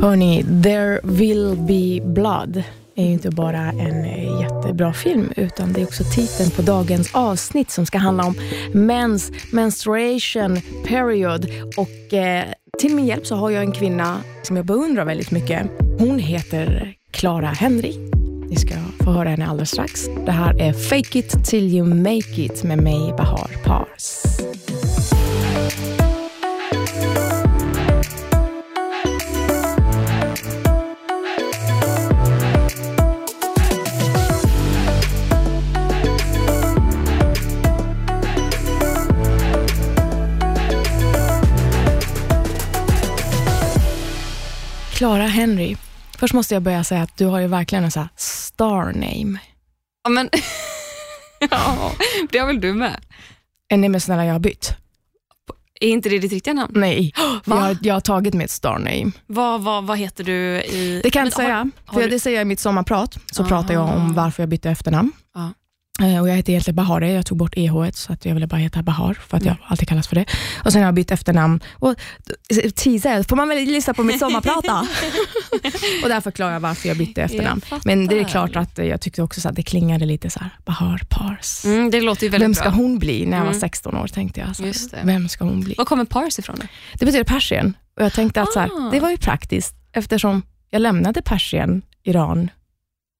[0.00, 2.62] Hörni, There will be blood
[2.94, 7.14] är ju inte bara en eh, jättebra film, utan det är också titeln på dagens
[7.14, 8.34] avsnitt som ska handla om
[8.72, 11.46] mens menstruation period.
[11.76, 12.44] Och eh,
[12.78, 15.70] till min hjälp så har jag en kvinna som jag beundrar väldigt mycket.
[15.98, 17.94] Hon heter Clara Henry.
[18.48, 18.74] Ni ska
[19.04, 20.08] få höra henne alldeles strax.
[20.26, 24.22] Det här är Fake it till you make it med mig, Bahar Pars.
[45.00, 45.76] Clara Henry.
[46.18, 49.38] Först måste jag börja säga att du har ju verkligen en sån här star name.
[50.04, 50.30] Ja, men
[51.50, 51.92] ja,
[52.30, 53.00] det har väl du med?
[53.72, 54.72] Eh, Nej men snälla, jag har bytt.
[55.80, 56.72] Är inte det ditt riktiga namn?
[56.76, 57.12] Nej,
[57.44, 59.10] jag har, jag har tagit mitt star name.
[59.26, 60.32] Vad, vad, vad heter du
[60.62, 61.00] i...
[61.02, 63.18] Det kan jag inte säga, har för du- det säger jag i mitt sommarprat.
[63.32, 63.46] Så Ah.
[63.46, 65.12] pratar jag om varför jag bytte efternamn.
[65.34, 65.50] Ja.
[66.02, 68.56] Eh, Och jag heter egentligen Bahare, jag tog bort EH så att jag ville bara
[68.56, 69.64] heta Bahar, för att jag Mm.
[69.68, 70.24] alltid kallas för det.
[70.64, 71.60] Och sen har jag bytt efternamn.
[71.72, 71.90] Och
[72.64, 74.86] eh, teaser, får man väl lyssna på mitt sommarprat då?
[76.02, 77.60] och där förklarar jag varför jag bytte efternamn.
[77.84, 80.40] Men det är klart att eh, jag tyckte också så att det klingade lite så
[80.40, 81.64] här, Bahar Pars.
[81.64, 83.26] Mm, det låter ju väldigt Vem ska hon bli?
[83.26, 83.60] När jag var Mm.
[83.60, 84.56] 16 år tänkte jag.
[84.56, 85.04] Så här.
[85.04, 85.74] Vem ska hon bli?
[85.78, 86.56] Var kommer Pars ifrån?
[86.60, 86.66] Då?
[86.98, 87.76] Det betyder Persien.
[87.96, 88.62] Och jag tänkte att så Ah.
[88.62, 92.50] här, det var ju praktiskt eftersom jag lämnade Persien, Iran,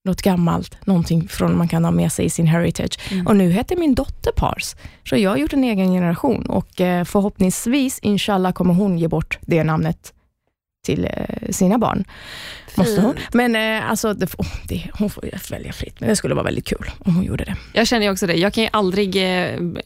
[0.05, 2.99] något gammalt, någonting från man kan ha med sig i sin heritage.
[3.11, 3.27] Mm.
[3.27, 4.75] Och nu heter min dotter Pars.
[5.09, 9.37] Så jag har gjort en egen generation och eh, förhoppningsvis, inshallah, kommer hon ge bort
[9.41, 10.13] det namnet
[10.85, 12.03] till eh, sina barn.
[12.75, 13.15] Måste hon.
[13.15, 13.33] Fint.
[13.33, 16.67] Men eh, alltså, det, får- det, hon får välja fritt, men det skulle vara väldigt
[16.67, 17.55] kul om hon gjorde det.
[17.73, 18.33] Jag känner också det.
[18.35, 19.11] Jag kan ju aldrig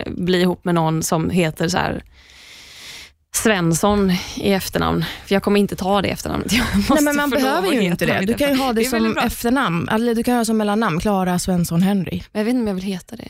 [0.07, 2.03] bli ihop med någon som heter så här
[3.35, 6.51] Svensson i efternamn, för jag kommer inte ta det efternamnet.
[6.89, 8.25] Nej, men man behöver ju inte det.
[8.25, 10.99] Du kan ju ha det, väldigt som efternamn, eller du kan ha det som mellannamn,
[10.99, 12.21] Klara Svensson Henry.
[12.31, 13.29] Men Jag vet inte om jag vill heta det.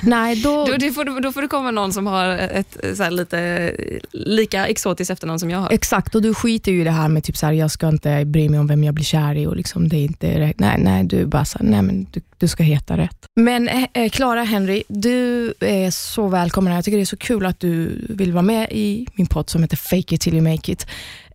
[0.02, 0.66] Nej, då...
[0.72, 3.72] Då, det får, då får det komma någon som har ett så här, lite
[4.12, 5.70] lika exotiskt efternamn som jag har.
[5.70, 8.24] Exakt, och du skiter ju i det här med typ så här, jag ska inte
[8.24, 10.52] bry mig om vem jag blir kär i och liksom det är inte.
[10.56, 13.26] Nej, nej, du bara så här, nej men du, du ska heta rätt.
[13.36, 16.78] Men eh, Clara Henry, du är så välkommen här.
[16.78, 19.62] Jag tycker det är så kul att du vill vara med i min podd som
[19.62, 20.86] heter Fake it till you make it.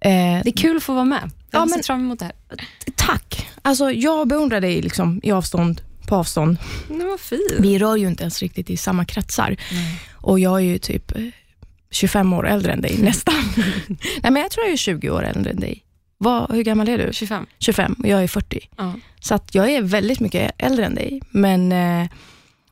[0.01, 1.21] Eh, Det är kul att få vara med.
[1.51, 2.33] Jag Ja, men- sett fram emot det här.
[2.95, 3.47] tack!
[3.61, 6.57] Alltså jag beundrar dig liksom i avstånd, på avstånd.
[7.59, 9.55] Vi rör ju inte ens riktigt i samma kretsar.
[10.13, 11.23] Och jag är ju typ eh,
[11.91, 13.35] 25 år äldre än dig, nästan.
[14.21, 15.83] Nej, men jag tror jag är 20 år äldre än dig.
[16.17, 17.13] Vad, hur gammal är du?
[17.13, 17.45] 25.
[17.59, 18.69] 25 och jag är 40.
[18.77, 18.94] Ja.
[19.19, 21.21] Så att jag är väldigt mycket äldre än dig.
[21.29, 22.07] Men eh,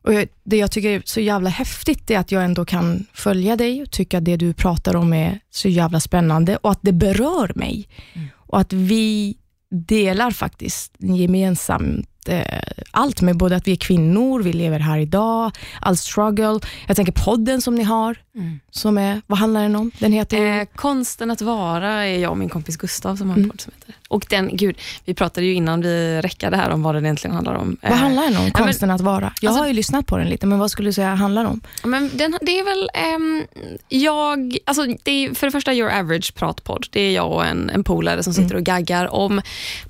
[0.05, 3.81] och det jag tycker är så jävla häftigt är att jag ändå kan följa dig
[3.81, 7.51] och tycka att det du pratar om är så jävla spännande och att det berör
[7.55, 7.87] mig.
[8.33, 9.37] Och att vi
[9.71, 12.59] delar faktiskt gemensamt eh,
[12.91, 15.51] allt med både att vi är kvinnor, vi lever här idag,
[15.81, 16.59] all struggle.
[16.87, 18.59] Jag tänker podden som ni har, Mm.
[18.71, 19.91] som är, vad handlar den om?
[19.99, 20.59] Den heter.
[20.59, 23.49] Eh, konsten att vara är jag och min kompis Gustav som har en Mm.
[23.51, 23.95] podd som heter.
[24.09, 27.53] Och den, gud, vi pratade ju innan vi räckade här om vad den egentligen handlar
[27.53, 27.77] om.
[27.81, 28.43] vad Eh, handlar den om?
[28.43, 29.33] men- Konsten att vara.
[29.41, 31.61] Jag alltså- har ju lyssnat på den lite, men vad skulle du säga handlar om?
[31.83, 33.43] Men den, det är väl, ehm,
[33.89, 36.87] jag, alltså det är för det första Your Average pratpodd.
[36.91, 39.41] Det är jag och en, en polare som sitter och gaggar om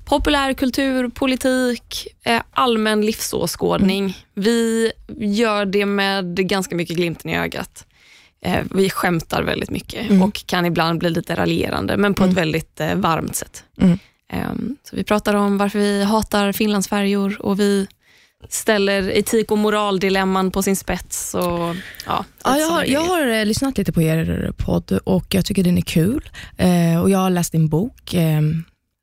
[0.06, 4.18] populärkultur, politik, eh, allmän livsåskådning.
[4.34, 7.86] Vi gör det med ganska mycket glimten i ögat.
[8.46, 10.22] Eh, vi skämtar väldigt mycket Mm.
[10.22, 12.32] och kan ibland bli lite raljerande, men på Mm.
[12.32, 13.64] ett väldigt eh, varmt sätt.
[13.82, 14.00] Mm.
[14.34, 17.88] Ehm, så vi pratar om varför vi hatar Finlandsfärjor och vi
[18.50, 21.34] ställer etik och moraldilemman på sin spets.
[21.36, 21.76] Och,
[22.06, 25.64] ja, Ja, jag har, jag har eh, lyssnat lite på er podd och jag tycker
[25.64, 26.30] den är kul.
[27.04, 28.42] Och Jag har läst en bok eh,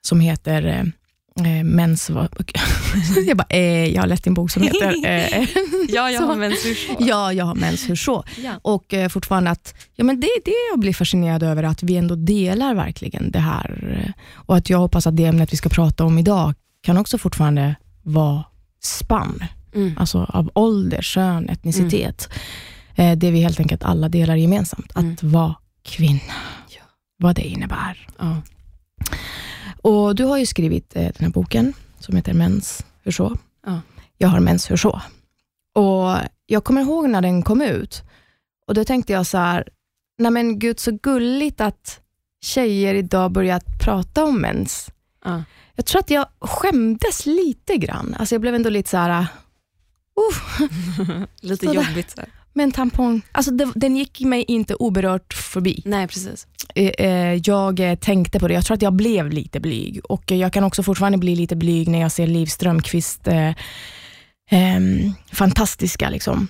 [0.07, 0.93] som heter
[1.41, 2.11] eh, Mäns...
[2.11, 2.51] vad-
[3.27, 5.41] jag, bara, eh, jag har läst en bok som heter eh,
[5.89, 6.97] ja, jag så- har menstruation.
[7.09, 8.25] Ja, jag har mens, hur så?
[8.45, 8.53] Ja.
[8.63, 11.97] Och eh, fortfarande att, ja men det är det jag blir fascinerad över, att vi
[11.97, 14.03] ändå delar verkligen det här.
[14.07, 17.19] eh, Och att jag hoppas att det ämnet vi ska prata om idag kan också
[17.19, 18.45] fortfarande vara
[18.83, 19.45] spann.
[19.75, 19.95] Mm.
[19.99, 22.29] alltså av ålder, kön, etnicitet.
[22.95, 25.13] Eh, det vi helt enkelt alla delar gemensamt, Mm.
[25.13, 25.55] att vara
[25.85, 26.21] kvinna.
[26.69, 26.83] Ja.
[27.19, 28.07] Vad det innebär.
[28.19, 28.37] Ja.
[29.83, 33.37] Och Du har ju skrivit eh, den här boken som heter Mens, hur så?
[33.67, 33.81] Ja.
[34.19, 35.01] Jag har mens, hur så?
[35.75, 38.03] Och Jag kommer ihåg när den kom ut
[38.67, 39.69] och då tänkte jag så här,
[40.19, 42.01] nej men gud så gulligt att
[42.41, 44.91] tjejer idag börjat prata om mens.
[45.25, 45.43] Ja.
[45.75, 48.15] Jag tror att jag skämdes lite grann.
[48.19, 49.27] Alltså jag blev ändå lite så här, uh,
[51.41, 51.75] Lite Sådär.
[51.89, 52.11] jobbigt.
[52.11, 52.21] Så
[52.55, 52.59] här.
[52.59, 53.23] med en tampong.
[53.33, 55.83] Alltså det, den gick mig inte oberört förbi.
[55.85, 56.47] Nej, precis.
[56.75, 58.55] Eh, eh, Jag eh, tänkte på det.
[58.55, 61.89] Jag tror att jag blev lite blyg och jag kan också fortfarande bli lite blyg
[61.89, 63.53] när jag ser Liv Strömquist eh,
[64.51, 66.49] ehm, fantastiska liksom,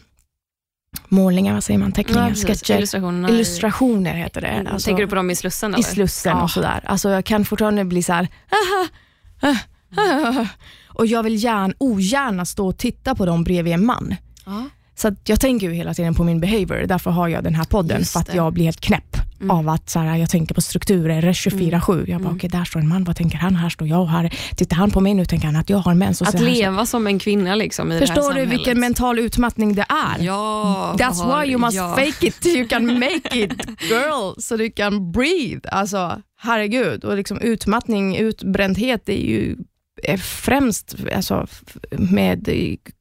[1.09, 2.47] målningar, vad säger man, teckningar, precis.
[2.47, 2.77] sketcher.
[2.77, 4.67] Illustrationerna i- Illustrationer heter det.
[4.73, 5.71] Alltså, Tänker du på dem i Slussen?
[5.71, 5.83] I Eller?
[5.83, 6.43] Slussen Ja.
[6.43, 6.81] och sådär.
[6.87, 8.29] Alltså jag kan fortfarande bli så här.
[8.51, 8.89] "Aha,
[9.53, 9.57] ah,
[10.41, 10.47] ah."
[10.89, 14.15] och jag vill gärna, ogärna stå och titta på dem bredvid en man.
[14.47, 14.65] Ja.
[14.95, 17.99] Så jag tänker ju hela tiden på min behavior, därför har jag den här podden,
[17.99, 18.37] Just för att det.
[18.37, 19.51] jag blir helt knäpp Mm.
[19.51, 22.05] av att så här, jag tänker på strukturer 24-7.
[22.11, 22.37] Jag bara, Mm.
[22.37, 23.57] okej där står en man, vad tänker han?
[23.57, 26.23] Här står jag, här tittar han på mig, nu tänker han att jag har mens.
[26.23, 28.01] Att så leva som en kvinna liksom, i så.
[28.01, 28.53] det här Förstår du samhället.
[28.59, 30.25] vilken mental utmattning det är?
[30.25, 30.95] Ja.
[30.99, 31.97] That's har- why you must ja.
[31.97, 33.53] fake it you can make it
[33.91, 35.69] girl, så du kan breathe.
[35.69, 37.05] Alltså, herregud.
[37.05, 39.57] Och liksom utmattning, utbrändhet är ju
[40.19, 41.47] främst alltså,
[41.91, 42.49] med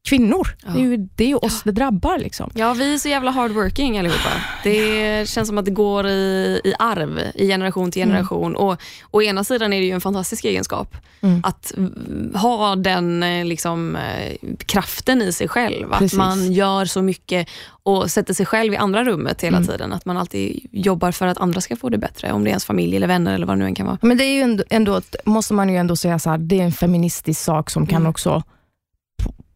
[0.09, 0.48] kvinnor.
[0.65, 0.71] Ja.
[0.71, 2.18] Det är ju, det är ju oss det drabbar.
[2.18, 2.51] Liksom.
[2.56, 4.30] Ja, vi är så jävla hardworking allihopa.
[4.63, 8.56] Det känns som att det går i, i arv, i generation till generation.
[8.56, 8.81] Och
[9.12, 11.42] Å ena sidan är det ju en fantastisk egenskap Mm.
[11.44, 15.94] att mm, ha den eh, liksom, eh, kraften i sig själv.
[15.94, 16.18] Att Precis.
[16.18, 17.48] man gör så mycket
[17.83, 19.68] och sätter sig själv i andra rummet hela Mm.
[19.69, 19.94] tiden.
[19.94, 22.65] Att man alltid jobbar för att andra ska få det bättre, om det är ens
[22.65, 23.98] familj eller vänner eller vad det nu än kan vara.
[24.01, 26.63] Men det är ju ändå, ändå, måste man ju ändå säga så här, det är
[26.63, 28.09] en feministisk sak som kan Mm.
[28.09, 28.44] också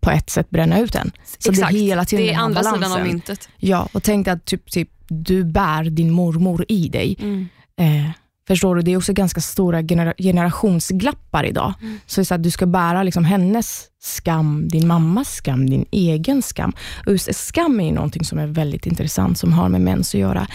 [0.05, 1.11] på, ett sätt bränna ut en.
[1.39, 1.73] Så Exakt.
[1.73, 3.07] det är hela tiden det är andra sidan av balansen.
[3.07, 3.49] myntet.
[3.57, 7.17] Ja, och tänk att typ, typ, du bär din mormor i dig.
[7.19, 7.47] Mm.
[7.77, 8.09] Eh,
[8.47, 8.81] förstår du?
[8.81, 11.73] Det är också ganska stora genera- generationsglappar idag.
[11.81, 11.99] Mm.
[12.05, 15.85] Så det är så att du ska bära liksom hennes skam, din mammas skam, din
[15.91, 16.73] egen skam.
[17.05, 20.19] Och just skam är ju någonting som är väldigt intressant, som har med mens att
[20.21, 20.47] göra.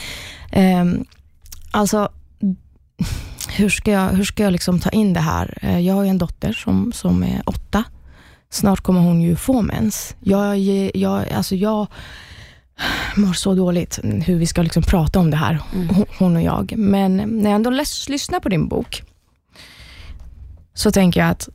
[0.52, 0.85] Eh,
[1.70, 2.08] alltså,
[3.49, 5.58] hur ska jag, hur ska jag liksom ta in det här?
[5.62, 7.85] Eh, jag har en dotter som, som är åtta.
[8.50, 10.17] Snart kommer hon ju få mens.
[10.20, 10.58] Jag,
[10.97, 11.87] jag, alltså jag
[13.17, 15.88] mår så dåligt hur vi ska liksom prata om det här, Mm.
[15.88, 16.75] hon- hon och jag.
[16.76, 19.02] Men när jag ändå läs, lyssnar på din bok,
[20.75, 21.49] så tänker jag att,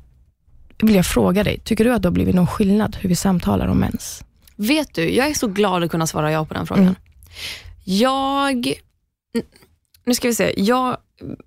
[0.81, 3.67] vill jag fråga dig, tycker du att det har blivit någon skillnad hur vi samtalar
[3.67, 4.23] om mens?
[4.55, 6.83] Vet du, jag är så glad att kunna svara ja på den frågan.
[6.83, 6.95] Mm.
[7.83, 8.73] Jag,
[10.05, 10.97] nu ska vi se, jag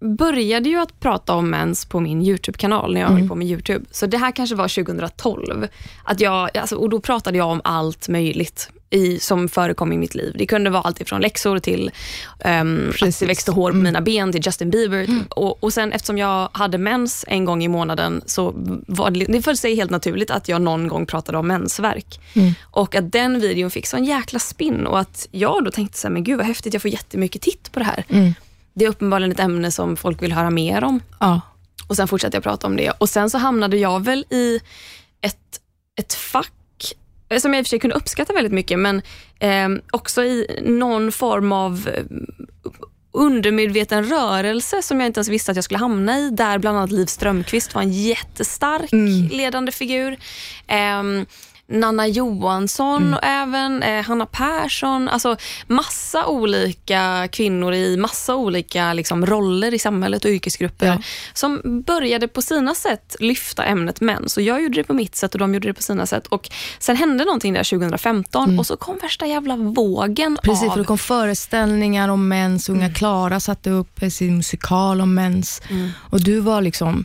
[0.01, 3.21] började ju att prata om mens på min YouTube-kanal när jag Mm.
[3.21, 3.85] höll på med YouTube.
[3.91, 5.67] Så det här kanske var 2012.
[6.05, 10.15] Att jag, alltså, och då pratade jag om allt möjligt i, som förekom i mitt
[10.15, 10.35] liv.
[10.39, 11.91] Det kunde vara allt ifrån läxor till
[12.45, 13.83] um, att det växte hår på Mm.
[13.85, 15.07] mina ben till Justin Bieber.
[15.29, 18.53] Och, och sen eftersom jag hade mens en gång i månaden så
[18.87, 22.21] var det, det föll sig helt naturligt att jag någon gång pratade om mensvärk.
[22.35, 22.53] Mm.
[22.63, 26.13] Och att den videon fick sån jäkla spinn och att jag då tänkte så här,
[26.13, 28.05] men gud vad häftigt, jag får jättemycket titt på det här.
[28.79, 31.01] Det är uppenbarligen ett ämne som folk vill höra mer om.
[31.21, 31.41] Ja.
[31.89, 32.91] Och sen fortsatte jag prata om det.
[32.91, 34.61] Och sen så hamnade jag väl i
[35.21, 35.61] ett,
[36.01, 36.53] ett fack
[37.29, 39.03] eh, som jag i och för sig kunde uppskatta väldigt mycket, men
[39.39, 42.05] eh, också i någon form av eh,
[43.13, 46.91] undermedveten rörelse som jag inte ens visste att jag skulle hamna i, där bland annat
[46.93, 49.29] Liv Strömquist var en jättestark Mm.
[49.29, 50.17] ledande figur.
[50.67, 51.27] Ehm,
[51.71, 53.15] Nanna Johansson Mm.
[53.15, 55.09] och även eh, Hanna Persson.
[55.09, 55.37] Alltså
[55.67, 60.99] massa olika kvinnor i massa olika liksom, roller i samhället och yrkesgrupper Ja.
[61.35, 64.29] som började på sina sätt lyfta ämnet män.
[64.29, 66.27] Så jag gjorde det på mitt sätt och de gjorde det på sina sätt.
[66.27, 70.37] Och Sen hände någonting där 2015 och så kom värsta jävla vågen Mm.
[70.43, 70.73] Precis, av...
[70.73, 72.69] för det kom föreställningar om mens.
[72.69, 72.95] Unga Mm.
[72.95, 75.63] Klara satte upp sin musikal om mens.
[75.71, 75.91] Mm.
[76.11, 77.05] Och du var liksom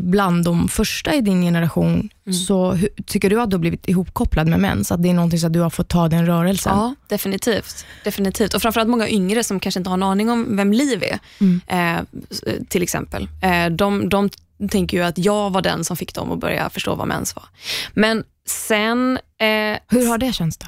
[0.00, 2.08] bland de första i din generation.
[2.26, 2.38] Mm.
[2.38, 4.92] Så tycker du att du har blivit ihopkopplad med mens?
[4.92, 6.72] Att det är någonting att du har fått ta den rörelsen?
[6.78, 7.84] Ja, definitivt.
[8.04, 8.54] definitivt.
[8.54, 11.60] Och framförallt många yngre som kanske inte har en aning om vem Liv är, Mm.
[11.66, 13.28] eh, s- till exempel.
[13.42, 14.30] Eh, de, de
[14.70, 17.44] tänker ju att jag var den som fick dem att börja förstå vad mens var.
[17.94, 20.66] Men sen, eh, Hur har det känts då?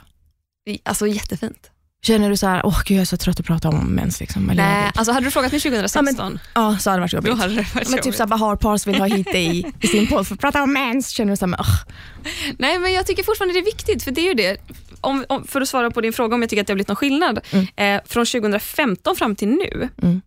[0.84, 1.70] alltså jättefint.
[2.08, 4.20] Känner du så här, åh gud jag är så trött att prata om mens?
[4.20, 7.30] Liksom, eller Nej, alltså hade du frågat mig 2016, Ja, så hade det varit jobbigt.
[7.30, 8.16] då hade det varit men typ jobbigt.
[8.16, 11.08] såhär, Bahar Pars vill ha hit dig i sin podd för att prata om mens.
[11.08, 11.80] Känner du såhär, men, åh,
[12.58, 14.56] Nej, men jag tycker fortfarande det är viktigt, för det är ju det.
[15.00, 16.88] Om, om, för att svara på din fråga om jag tycker att det har blivit
[16.88, 17.40] någon skillnad.
[17.50, 17.66] Mm.
[17.96, 20.20] Eh, från 2015 fram till nu Mm.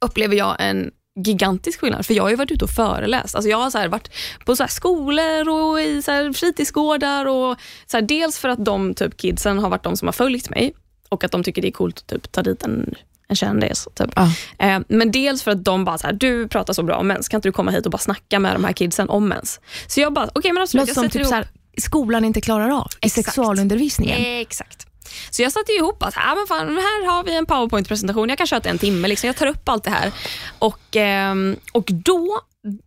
[0.00, 0.90] upplever jag en
[1.24, 2.06] gigantisk skillnad.
[2.06, 3.34] För jag har ju varit ute och föreläst.
[3.34, 4.10] Alltså jag har så här varit
[4.44, 7.26] på så här skolor och i så här fritidsgårdar.
[7.26, 7.56] Och
[7.86, 10.72] så här dels för att de typ kidsen har varit de som har följt mig
[11.08, 12.94] och att de tycker det är coolt att typ ta dit en,
[13.28, 13.88] en kändis.
[13.94, 14.10] Typ.
[14.16, 14.30] Ja.
[14.58, 17.28] Eh, men dels för att de bara så här, du pratar så bra om mens,
[17.28, 19.60] kan inte du komma hit och bara snacka med de här kidsen om mens?
[19.86, 20.82] Så jag bara, okej men absolut.
[20.82, 21.48] något jag som typ ihop- såhär,
[21.78, 23.26] skolan inte klarar av i Exakt.
[23.26, 24.40] sexualundervisningen.
[24.40, 24.86] Exakt.
[25.30, 28.46] Så jag satte ihop att ah, men fan, här har vi en powerpoint-presentation, jag kan
[28.46, 29.26] köra en timme, liksom.
[29.26, 30.12] jag tar upp allt det här.
[30.58, 32.40] Och, ehm, och då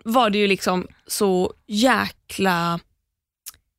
[0.03, 2.79] var det ju liksom så jäkla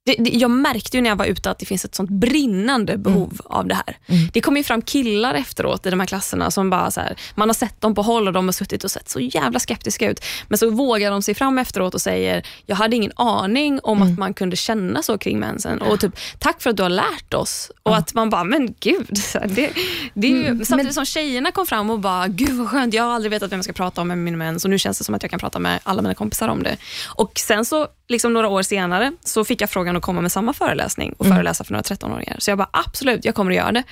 [0.04, 2.99] det, det, jag märkte ju när jag var ute att det finns ett sånt brinnande
[2.99, 3.40] behov mm.
[3.44, 3.99] av det här.
[4.06, 4.28] Mm.
[4.32, 7.49] Det kommer ju fram killar efteråt i de här klasserna som bara så här, man
[7.49, 10.25] har sett dem på håll och de har suttit och sett så jävla skeptiska ut.
[10.49, 14.12] Men så vågar de sig fram efteråt och säger, jag hade ingen aning om mm.
[14.12, 15.82] att man kunde känna så kring mensen.
[15.82, 17.71] Och typ, tack för att du har lärt oss.
[17.82, 19.21] Och att man bara, men gud.
[19.32, 19.73] Det,
[20.14, 20.64] det är ju, mm.
[20.64, 23.52] Samtidigt men, som tjejerna kom fram och bara, gud vad skönt, jag har aldrig vetat
[23.52, 25.30] vem jag ska prata om med min mens och nu känns det som att jag
[25.30, 26.76] kan prata med alla mina kompisar om det.
[27.06, 30.52] Och sen så, liksom några år senare, så fick jag frågan att komma med samma
[30.52, 31.37] föreläsning och mm.
[31.37, 32.37] föreläsa för några 13-åringar.
[32.38, 33.83] Så jag bara, absolut, jag kommer att göra det.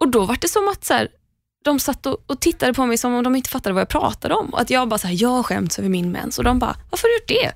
[0.00, 1.08] Och då var det som att så här,
[1.64, 4.34] de satt och, och, tittade på mig som om de inte fattade vad jag pratade
[4.34, 4.48] om.
[4.48, 6.38] Och att jag bara, så här, jag skämts över min mens.
[6.38, 7.52] Och de bara, varför har du gjort det?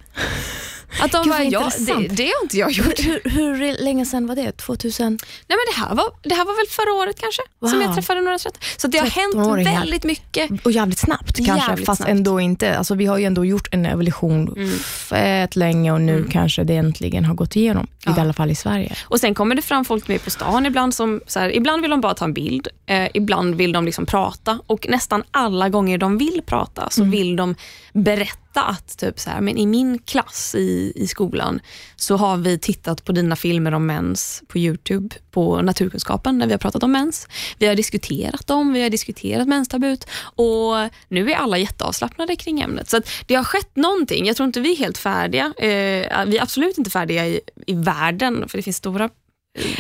[1.00, 2.98] Att de bara, ja, det, det har inte jag gjort.
[2.98, 4.52] Hur, hur, länge sedan var det?
[4.52, 5.06] 2000?
[5.06, 7.68] Nej, men det, här var, det här var väl förra året kanske, wow.
[7.68, 8.60] som jag träffade några 13.
[8.76, 10.50] Så det har hänt väldigt mycket.
[10.64, 12.10] Och jävligt snabbt kanske, jävligt fast snabbt.
[12.10, 12.78] ändå inte.
[12.78, 14.78] Alltså, vi har ju ändå gjort en evolution mm.
[14.78, 16.30] fett länge och nu mm.
[16.30, 18.16] kanske det äntligen har gått igenom, ja.
[18.16, 18.92] i alla fall i Sverige.
[19.04, 21.90] Och Sen kommer det fram folk med på stan ibland som, så här, ibland vill
[21.90, 25.98] de bara ta en bild, eh, ibland vill de liksom prata och nästan alla gånger
[25.98, 27.10] de vill prata så mm.
[27.10, 27.54] vill de
[27.94, 31.60] berätta att typ så här, men i min klass i, i skolan
[31.96, 36.52] så har vi tittat på dina filmer om mens på Youtube på naturkunskapen när vi
[36.52, 37.28] har pratat om mens.
[37.58, 40.74] Vi har diskuterat dem, vi har diskuterat menstabut och
[41.08, 42.90] nu är alla jätteavslappnade kring ämnet.
[42.90, 44.26] Så det har skett någonting.
[44.26, 45.52] Jag tror inte vi är helt färdiga.
[45.58, 49.10] Eh, vi är absolut inte färdiga i, i världen för det finns stora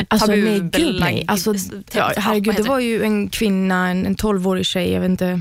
[0.08, 1.24] Alltså nej, gud nej.
[1.28, 1.54] Alltså,
[1.92, 5.40] ja, herregud, det var ju en kvinna, en, en 12-årig tjej, jag vet inte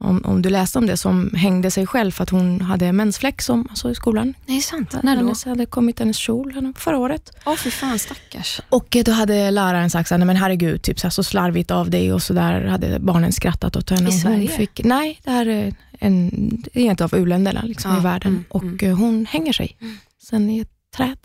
[0.00, 3.42] om, om du läste om det, som hängde sig själv för att hon hade mensfläck
[3.42, 4.34] som, alltså i skolan.
[4.46, 4.96] Nej, sant.
[5.02, 5.22] När då?
[5.22, 7.30] Hennes hade kommit hennes kjol förra året.
[7.46, 8.60] Åh, oh, för fan stackars.
[8.68, 11.70] Och då hade läraren sagt så här, nej men herregud, typ, så, här, så slarvigt
[11.70, 14.08] av dig och så där hade barnen skrattat åt henne.
[14.08, 14.48] I Sverige?
[14.48, 16.30] Fick, nej, det här är, en,
[16.72, 18.32] det är ett av u-länderna liksom, ja, i världen.
[18.32, 18.78] Mm, och mm.
[18.82, 19.98] Eh, hon hänger sig mm.
[20.22, 21.18] sen i ett träd.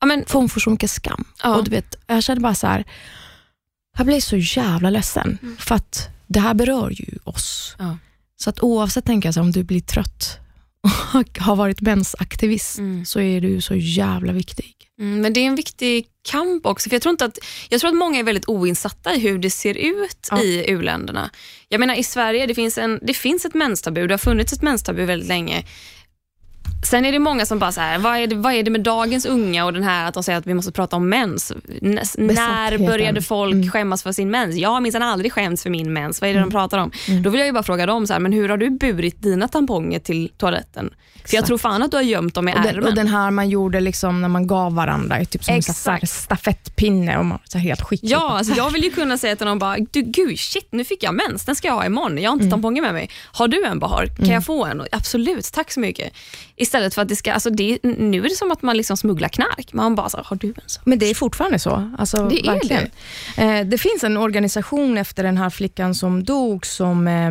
[0.00, 1.24] Ja, men, för hon får så mycket skam.
[1.42, 1.56] Ja.
[1.56, 2.84] Och du vet, jag kände bara så här,
[3.96, 5.38] jag blev så jävla ledsen.
[5.42, 5.56] Mm.
[5.56, 7.76] För att det här berör ju oss.
[7.78, 7.98] Ja.
[8.36, 10.38] Så att oavsett tänker jag så om du blir trött
[11.14, 13.04] och har varit mensaktivist mm.
[13.04, 14.74] så är du så jävla viktig.
[15.00, 16.88] Mm, men det är en viktig kamp också.
[16.88, 19.50] För jag, tror inte att, jag tror att många är väldigt oinsatta i hur det
[19.50, 20.42] ser ut ja.
[20.42, 21.30] i u-länderna.
[21.68, 24.62] Jag menar i Sverige, det finns, en, det finns ett menstabu, det har funnits ett
[24.62, 25.64] menstabu väldigt länge.
[26.82, 28.80] Sen är det många som bara så här, vad är, det, vad är det med
[28.80, 31.52] dagens unga och den här att de säger att vi måste prata om mens?
[31.82, 33.70] N när började folk mm.
[33.70, 34.56] skämmas för sin mens?
[34.56, 36.20] Jag har minsann aldrig skämts för min mens.
[36.20, 36.50] Vad är det mm.
[36.50, 36.90] de pratar om?
[37.08, 37.22] Mm.
[37.22, 39.48] Då vill jag ju bara fråga dem, så här, men hur har du burit dina
[39.48, 40.90] tamponger till toaletten?
[41.28, 42.84] För jag tror fan att du har gömt dem i och ärmen.
[42.84, 46.02] och den här man gjorde liksom när man gav varandra, typ som Exakt.
[46.02, 48.12] en stafettpinne och man, så helt skickligt.
[48.12, 51.02] Ja, alltså jag vill ju kunna säga till någon bara, du gud shit nu fick
[51.02, 52.18] jag mens, den ska jag ha imorgon.
[52.18, 52.50] Jag har inte mm.
[52.50, 53.10] tamponger med mig.
[53.32, 54.06] Har du en Bahar?
[54.06, 54.30] Kan mm.
[54.30, 54.82] jag få en?
[54.92, 56.12] Absolut, tack så mycket.
[56.68, 59.28] Istället för att det ska, alltså det, nu är det som att man liksom smugglar
[59.28, 59.72] knark.
[59.72, 60.82] Man bara, så, har du en sån?
[60.86, 61.90] Men det är fortfarande så.
[61.98, 62.82] Alltså, det verkligen.
[62.82, 62.90] är
[63.36, 63.58] det.
[63.58, 67.30] Eh, det finns en organisation efter den här flickan som dog som eh,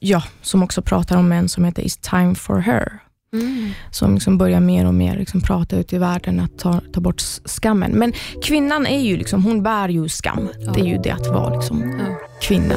[0.00, 2.98] ja, som också pratar om män som heter It's time for her.
[3.32, 3.70] Mm.
[3.90, 7.20] Som liksom börjar mer och mer liksom prata ut i världen att ta, ta bort
[7.44, 7.92] skammen.
[7.92, 8.12] Men
[8.42, 10.48] kvinnan är ju liksom, hon bär ju skam.
[10.60, 10.72] Ja.
[10.72, 12.18] Det är ju det att vara liksom ja.
[12.42, 12.76] kvinna.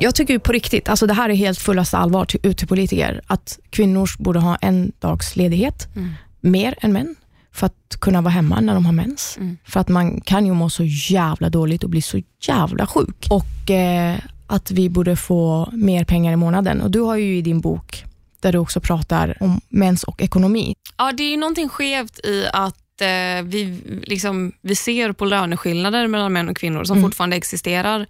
[0.00, 2.68] Jag tycker ju på riktigt, alltså det här är helt fullaste allvar till, ut till
[2.68, 6.10] politiker, att kvinnor borde ha en dags ledighet, mm.
[6.40, 7.16] mer än män,
[7.52, 9.36] för att kunna vara hemma när de har mens.
[9.36, 9.58] Mm.
[9.64, 13.26] För att man kan ju må så jävla dåligt och bli så jävla sjuk.
[13.30, 16.80] Och eh, att vi borde få mer pengar i månaden.
[16.80, 18.04] Och Du har ju i din bok,
[18.40, 20.74] där du också pratar om mens och ekonomi.
[20.96, 26.06] Ja, det är ju någonting skevt i att eh, vi, liksom, vi ser på löneskillnader
[26.06, 27.10] mellan män och kvinnor som mm.
[27.10, 28.06] fortfarande existerar.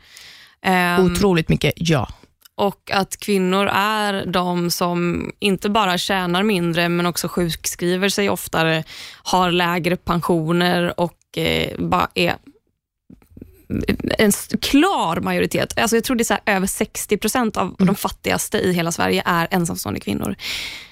[0.66, 2.08] Um, Otroligt mycket, ja.
[2.54, 8.84] Och att kvinnor är de som inte bara tjänar mindre men också sjukskriver sig oftare,
[9.22, 12.36] har lägre pensioner och eh, bara är
[14.18, 17.86] en klar majoritet, alltså jag tror det är så över 60 procent av mm.
[17.86, 20.36] de fattigaste i hela Sverige är ensamstående kvinnor.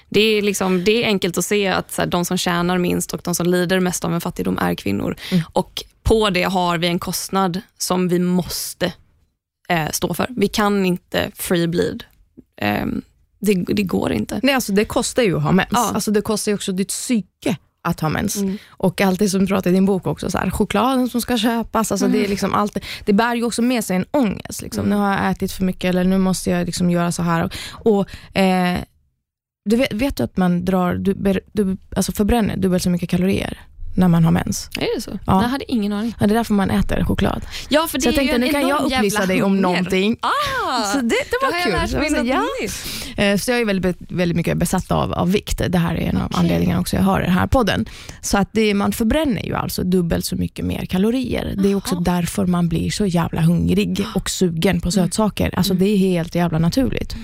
[0.09, 3.13] Det är, liksom, det är enkelt att se att så här, de som tjänar minst
[3.13, 5.15] och de som lider mest av en fattigdom är kvinnor.
[5.31, 5.43] Mm.
[5.53, 8.93] Och På det har vi en kostnad som vi måste
[9.67, 10.27] eh, stå för.
[10.29, 12.03] Vi kan inte free bleed.
[12.61, 12.85] Eh,
[13.39, 14.39] det, det, går inte.
[14.43, 15.69] Nej, alltså det kostar ju att ha mens.
[15.71, 15.91] Ja.
[15.93, 18.37] Alltså det kostar ju också ditt psyke att ha mens.
[18.37, 18.57] Mm.
[18.69, 21.37] Och allt det som du pratar i din bok också, så här, chokladen som ska
[21.37, 22.11] köpas, alltså mm.
[22.11, 22.31] det, är mm.
[22.31, 24.61] liksom allt, det bär ju också med sig en ångest.
[24.61, 24.85] Liksom.
[24.85, 24.97] Mm.
[24.97, 27.43] Nu har jag ätit för mycket eller nu måste jag liksom göra så här.
[27.43, 27.51] Och,
[27.95, 28.79] och eh,
[29.65, 33.67] du vet, vet, du att man drar, du, du, alltså förbränner dubbelt så mycket kalorier
[33.97, 34.69] när man har mens.
[34.77, 35.11] Är det så?
[35.25, 35.41] Ja.
[35.41, 36.15] Jag hade ingen aning.
[36.19, 37.41] Ja, det är därför man äter choklad.
[37.69, 40.17] Ja, för det så jag tänkte, nu kan jag upplysa dig om någonting.
[40.21, 41.71] Ah, Så det, det var kul.
[41.73, 42.25] jag Så jag så,
[43.17, 43.23] ja.
[43.23, 45.61] Eh, Så jag är väldigt, väldigt mycket besatt av, av vikt.
[45.69, 46.39] Det här är en av Okej.
[46.39, 47.85] anledningarna också jag har den här podden.
[48.21, 51.55] Så att det, man förbränner ju alltså dubbelt så mycket mer kalorier.
[51.63, 52.03] Det är också Jaha.
[52.15, 55.53] därför man blir så jävla hungrig och sugen på sötsaker.
[55.57, 57.15] Alltså det är helt jävla naturligt.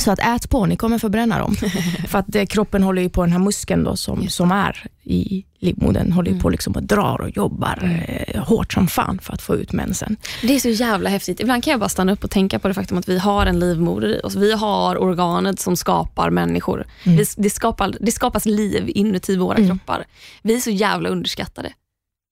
[0.00, 1.56] Så att ät på, ni kommer förbränna dem.
[2.08, 5.44] För att eh, kroppen håller ju på den här muskeln då som, som är i
[5.58, 9.42] livmodern, håller ju på liksom och drar och jobbar eh, hårt som fan för att
[9.42, 10.16] få ut mensen.
[10.42, 11.40] Det är så jävla häftigt.
[11.40, 13.60] Ibland kan jag bara stanna upp och tänka på det faktum att vi har en
[13.60, 14.34] livmoder i oss.
[14.34, 16.86] Vi har organet som skapar människor.
[17.04, 20.04] Vi, det, skapar, det skapas liv inuti våra kroppar.
[20.42, 21.72] Vi är så jävla underskattade.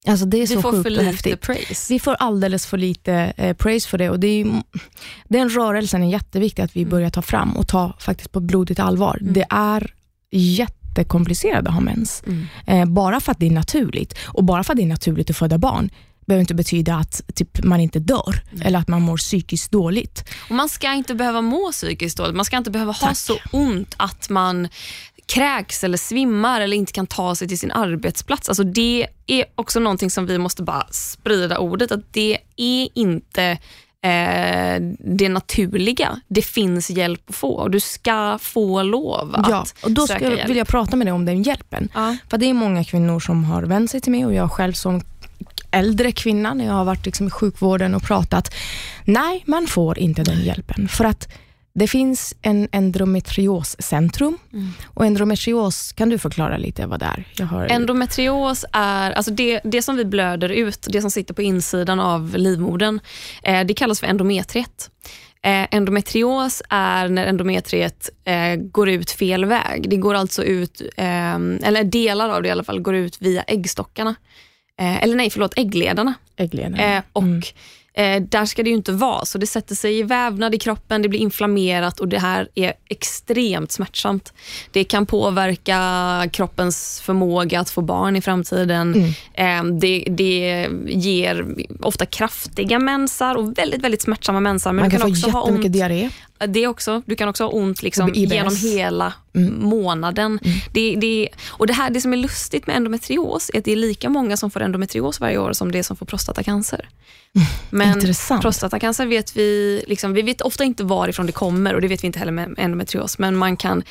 [0.09, 1.41] Alltså det är Vi så får sjukt för lite häftigt.
[1.41, 1.95] praise.
[1.95, 4.63] Vi får alldeles för lite eh, praise för det och det är,
[5.29, 9.19] den rörelsen är jätteviktig att vi börjar ta fram och ta faktiskt på blodigt allvar.
[9.21, 9.93] Det är
[11.01, 12.23] jättekomplicerat att ha mens.
[12.27, 12.47] Mm.
[12.67, 15.37] Eh, bara för att det är naturligt och bara för att det är naturligt att
[15.37, 15.91] föda barn
[16.27, 20.25] behöver inte betyda att typ, man inte dör eller att man mår psykiskt dåligt.
[20.49, 22.37] Och man ska inte behöva må psykiskt dåligt.
[22.37, 23.17] Man ska inte behöva ha Tack.
[23.17, 24.69] så ont att man
[25.27, 28.49] kräks eller svimmar eller inte kan ta sig till sin arbetsplats.
[28.49, 33.59] Alltså det är också någonting som vi måste bara sprida ordet, att det är inte
[34.05, 36.21] eh, det naturliga.
[36.29, 40.19] Det finns hjälp att få och du ska få lov att Ja, och då söka
[40.21, 40.51] ska, hjälp.
[40.51, 41.89] vill jag prata med dig om den hjälpen.
[41.95, 42.17] Ja.
[42.31, 45.03] För det är många kvinnor som har vänt sig till mig och jag själv som
[45.71, 48.55] äldre kvinna när jag har varit liksom i sjukvården och pratat.
[49.05, 50.89] Nej, man får inte den hjälpen.
[50.89, 51.29] För att
[51.79, 54.39] det finns en endometrioscentrum
[54.87, 57.25] och endometrios, kan du förklara lite vad det är?
[57.37, 61.43] Jag har, Endometrios är alltså det, det som vi blöder ut, det som sitter på
[61.43, 63.01] insidan av livmodern,
[63.43, 64.91] eh, det kallas för endometriet.
[65.43, 69.91] Eh, endometrios är när endometriet eh, går ut fel väg.
[69.91, 73.43] Det går alltså ut, eh, eller delar av det i alla fall, går ut via
[73.43, 74.15] äggstockarna.
[74.81, 76.15] Eh, eller nej, förlåt, äggledarna.
[76.37, 76.97] äggledarna.
[76.97, 77.23] Eh, och
[77.97, 81.03] eh, där ska det ju inte vara, så det sätter sig i vävnad i kroppen,
[81.03, 84.33] det blir inflammerat och det här är extremt smärtsamt.
[84.71, 89.15] Det kan påverka kroppens förmåga att få barn i framtiden.
[89.35, 91.47] Eh, det, det ger
[91.81, 94.73] ofta kraftiga mensar och väldigt, väldigt smärtsamma mensar.
[94.73, 96.11] Men man kan, kan, få också ha jättemycket ont diarré.
[96.49, 97.03] Det också.
[97.07, 99.13] Du kan också ha ont liksom genom hela
[99.59, 100.39] månaden.
[100.73, 103.77] Det, det, och det, här, det som är lustigt med endometrios är att det är
[103.77, 106.89] lika många som får endometrios varje år som det är som får prostatacancer.
[107.71, 108.43] Men Intressant.
[108.43, 112.07] prostatacancer vet vi, liksom, vi vet ofta inte varifrån det kommer och det vet vi
[112.07, 113.19] inte heller med endometrios.
[113.19, 113.83] Men man kan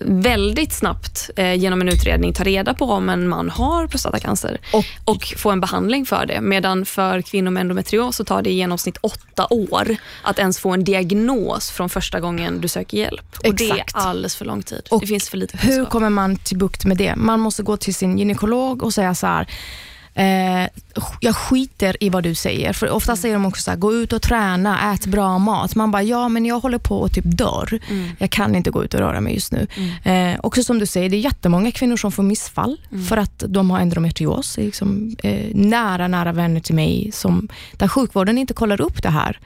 [0.00, 4.84] väldigt snabbt eh, genom en utredning ta reda på om en man har prostatacancer Och-
[5.04, 6.40] och få en behandling för det.
[6.40, 10.70] Medan för kvinnor med endometrios så tar det i genomsnitt åtta år att ens få
[10.70, 13.36] en diagnos från första gången du söker hjälp.
[13.46, 14.82] Och Det är alldeles för lång tid.
[14.90, 15.90] Och det finns för lite Hur kunskap.
[15.92, 17.16] kommer man till bukt med det?
[17.16, 19.46] Man måste gå till sin gynekolog och säga så här,
[20.14, 20.68] eh,
[21.20, 22.72] jag skiter i vad du säger.
[22.72, 25.74] För ofta säger de också så här, gå ut och träna, ät bra mat.
[25.74, 27.80] Man bara, ja men jag håller på och typ dör.
[28.18, 29.66] Jag kan inte gå ut och röra mig just nu.
[30.04, 33.70] Eh, också som du säger, det är jättemånga kvinnor som får missfall för att de
[33.70, 34.56] har endometrios.
[34.56, 39.38] Liksom, eh, nära, nära vänner till mig som, där sjukvården inte kollar upp det här.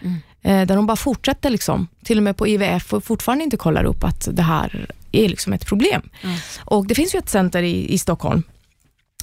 [0.45, 3.85] Eh, där de bara fortsätter, liksom, till och med på IVF och fortfarande inte kollar
[3.85, 6.03] upp att det här är liksom ett problem.
[6.59, 8.43] Och Det finns ju ett center i, i Stockholm,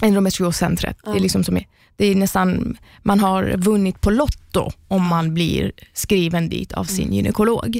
[0.02, 0.98] endometrioscentret.
[1.04, 5.34] Det, är liksom som är, det är nästan, man har vunnit på Lotto om man
[5.34, 7.80] blir skriven dit av sin gynekolog.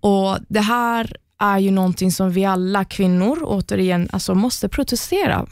[0.00, 5.46] Och Det här är ju någonting som vi alla kvinnor återigen alltså måste protestera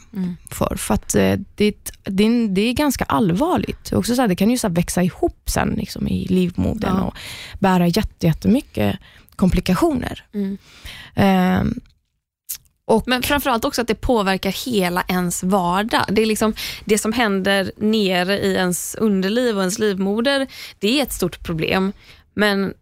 [0.51, 0.75] för.
[0.75, 3.93] För att eh, det, det, är- det är ganska allvarligt.
[3.93, 7.03] Också så här, det kan ju så växa ihop sen liksom, i livmodern Ja.
[7.03, 7.13] och
[7.59, 8.97] bära jätte, jättemycket
[9.35, 10.23] komplikationer.
[10.33, 10.57] Mm.
[11.15, 11.79] Ehm,
[12.87, 16.05] och Men framförallt också att det påverkar hela ens vardag.
[16.09, 16.53] Det, är liksom,
[16.85, 20.47] det som händer nere i ens underliv och ens livmoder,
[20.79, 21.93] det är ett stort problem.
[22.33, 22.73] Men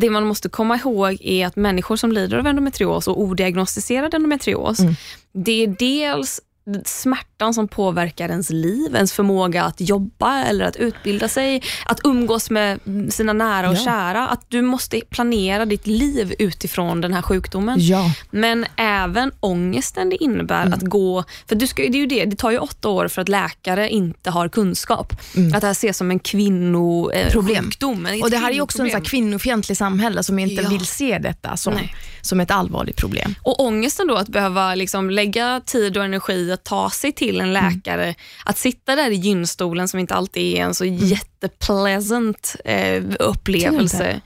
[0.00, 4.80] det man måste komma ihåg är att människor som lider av endometrios och odiagnostiserad endometrios,
[4.80, 4.94] Mm.
[5.32, 6.40] det är dels
[6.84, 12.50] smärtan som påverkar ens liv, ens förmåga att jobba eller att utbilda sig, att umgås
[12.50, 13.84] med sina nära och Ja.
[13.84, 14.28] kära.
[14.28, 17.76] Att du måste planera ditt liv utifrån den här sjukdomen.
[17.80, 20.72] ja, Men även ångesten det innebär Mm.
[20.72, 21.24] att gå...
[21.48, 23.88] För du ska, det, är ju det, det tar ju åtta år för att läkare
[23.90, 25.12] inte har kunskap.
[25.54, 27.26] Att det här ses som en kvinnosjukdom.
[27.26, 27.64] Eh, Problem.
[27.64, 29.22] sjukdom, ett och det här är också en så här kvinnoproblem.
[29.22, 30.68] kvinnofientlig samhälle som inte Ja.
[30.68, 31.94] vill se detta som, Nej.
[32.22, 33.34] som ett allvarligt problem.
[33.42, 37.40] Och ångesten då att behöva liksom lägga tid och energi i att ta sig till
[37.40, 37.72] en Mm.
[37.74, 38.14] läkare.
[38.44, 44.20] Att sitta där i gynstolen som inte alltid är en så jättepleasant eh, upplevelse.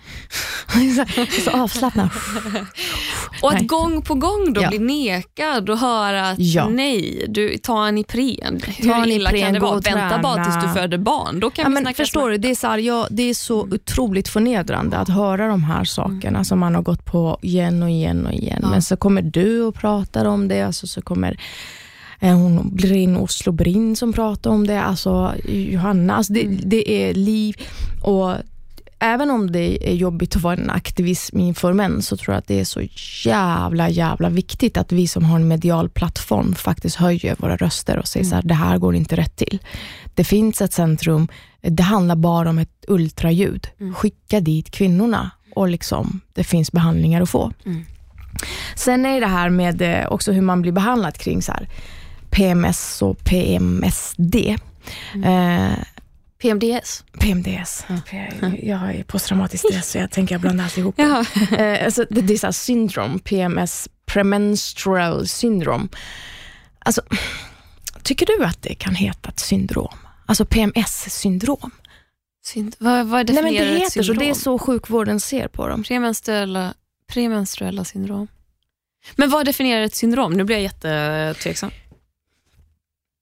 [1.44, 2.08] så avslappnad.
[3.42, 3.66] Och att Nej.
[3.66, 4.68] gång på gång då Ja.
[4.68, 6.68] bli nekad och höra att Ja.
[6.68, 8.60] nej, du, ta en Ipren.
[8.78, 9.80] Hur en illa kan det vara?
[9.80, 10.74] Vänta bara tills du träna.
[10.74, 11.40] föder barn.
[11.40, 13.60] Då kan Ja, vi men förstår du, det är, så här, ja, det är så
[13.60, 18.26] otroligt förnedrande att höra de här sakerna som man har gått på igen och igen
[18.26, 18.66] och igen.
[18.70, 21.40] Men så kommer du och pratar om det, alltså, så kommer
[22.20, 26.16] eh, hon Brinn Oslo Brinn som pratar om det, alltså Johanna.
[26.16, 27.54] Alltså, det, det är liv
[28.02, 28.34] och
[28.98, 32.48] även om det är jobbigt att vara en aktivism inför män, så tror jag att
[32.48, 32.80] det är så
[33.28, 38.08] jävla, jävla viktigt att vi som har en medial plattform faktiskt höjer våra röster och
[38.08, 39.58] säger så här, det här går inte rätt till.
[40.14, 41.28] Det finns ett centrum,
[41.60, 43.68] det handlar bara om ett ultraljud.
[43.94, 47.52] Skicka dit kvinnorna och liksom, det finns behandlingar att få.
[47.66, 47.84] Mm.
[48.76, 51.68] Sen är det här med eh, också hur man blir behandlad kring så här,
[52.30, 54.34] PMS och PMSD.
[55.24, 55.72] Eh,
[56.42, 57.04] PMDS.
[57.18, 57.84] PMDS.
[58.10, 60.94] P- Jag är posttraumatisk stress så jag tänker jag blandar alltihop.
[60.98, 61.24] Ja.
[61.58, 65.88] Eh, alltså, det, det är så syndrom, PMS, premenstrual syndrom.
[66.78, 67.02] Alltså,
[68.02, 69.96] tycker du att det kan heta ett syndrom?
[70.26, 71.70] Alltså PMS-syndrom?
[72.46, 74.18] Synd- vad, vad Nej men definierar det heter så, syndrom?
[74.24, 75.82] det är så sjukvården ser på dem.
[75.82, 76.74] Premenstruella,
[77.12, 78.28] premenstruella syndrom.
[79.16, 80.32] Men vad definierar ett syndrom?
[80.32, 81.70] Nu blir jag jättetveksam.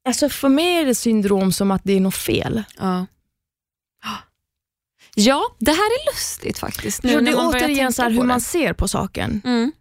[0.05, 2.63] Alltså för mig är det syndrom som att det är något fel.
[2.79, 3.07] Ja.
[5.17, 7.03] Ja, det här är lustigt faktiskt.
[7.03, 8.27] Nu det är återigen så hur det.
[8.27, 9.43] man ser på saken.
[9.45, 9.73] Mm.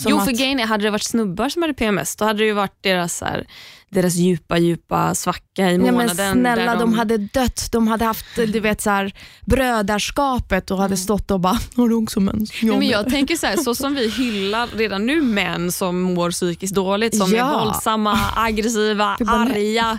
[0.00, 2.38] Som Jo, att- för grejen är, hade det varit snubbar som hade PMS, då hade
[2.38, 3.46] det ju varit deras, så här,
[3.90, 6.16] deras djupa, djupa svacka i Ja, månaden.
[6.16, 6.92] men snälla, där de...
[6.92, 7.68] hade dött.
[7.72, 9.12] De hade haft du vet, så här,
[9.46, 12.52] brödraskapet och hade stått och bara, har du också mens?
[12.62, 16.00] Nej, men med." jag tänker så här, så som vi hyllar redan nu män som
[16.00, 17.54] mår psykiskt dåligt, som Ja.
[17.60, 19.98] är våldsamma, aggressiva, arga.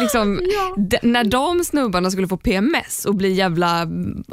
[0.00, 0.40] Liksom,
[0.76, 3.88] d- när de snubbarna skulle få PMS och bli jävla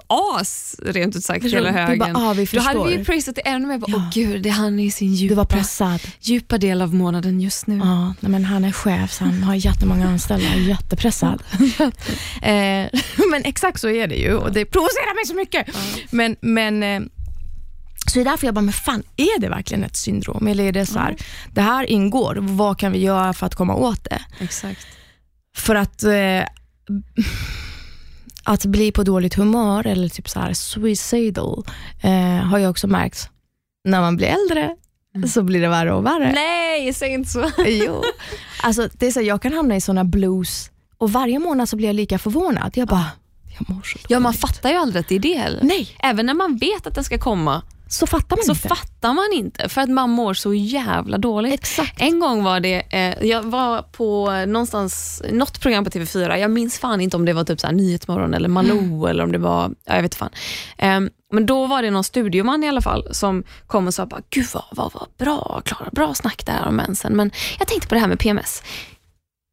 [0.08, 2.00] as, rent ut sagt, hela högen.
[2.00, 3.78] bara, ah, då hade vi ju prisat det ännu mer.
[3.78, 3.97] Bara, Ja.
[3.97, 6.00] Åh gud, det är han i sin Du var djupa, pressad.
[6.19, 7.78] djupa del av månaden just nu.
[7.78, 11.43] Ja, men han är chef så han har jättemånga anställda, jättepressad.
[12.41, 12.88] eh,
[13.32, 15.67] men exakt så är det ju och det provocerar mig så mycket.
[16.12, 17.00] Men, men, eh,
[18.08, 20.47] så det är därför jag bara, men fan är det verkligen ett syndrom?
[20.47, 21.15] Eller är det så här,
[21.54, 24.21] det här ingår, vad kan vi göra för att komma åt det?
[24.39, 24.88] Exakt.
[25.56, 26.44] För att eh,
[28.44, 31.64] att bli på dåligt humör eller typ så här suicidal
[32.02, 32.12] eh,
[32.46, 33.30] har jag också märkt.
[33.84, 34.76] När man blir äldre
[35.28, 36.32] så blir det värre och värre.
[36.34, 37.52] Nej, säg inte så.
[37.68, 38.04] Jo.
[38.64, 41.88] Alltså, det är så, jag kan hamna i såna blues och varje månad så blir
[41.88, 42.72] jag lika förvånad.
[42.76, 43.06] Jag bara,
[43.60, 44.06] jag mår så dåligt.
[44.10, 45.64] Ja, man fattar ju aldrig att det är det heller.
[45.64, 47.62] Nej, Även när man vet att den ska komma
[47.93, 48.67] så fattar man så inte.
[48.67, 51.54] fattar man inte för att man mår så jävla dåligt.
[51.54, 52.01] Exakt.
[52.01, 56.80] En gång var det, eh, jag var på någonstans, något program på TV4, jag minns
[56.80, 59.71] fan inte om det var typ så här Nyhetsmorgon eller Malou eller om det var,
[59.86, 60.30] ja, jag vet fan.
[60.77, 64.21] Ehm, men då var det någon studioman i alla fall som kom och sa, bara,
[64.30, 67.15] gud vad, vad, vad bra Klara, bra snack där om mensen.
[67.15, 68.63] Men jag tänkte på det här med PMS.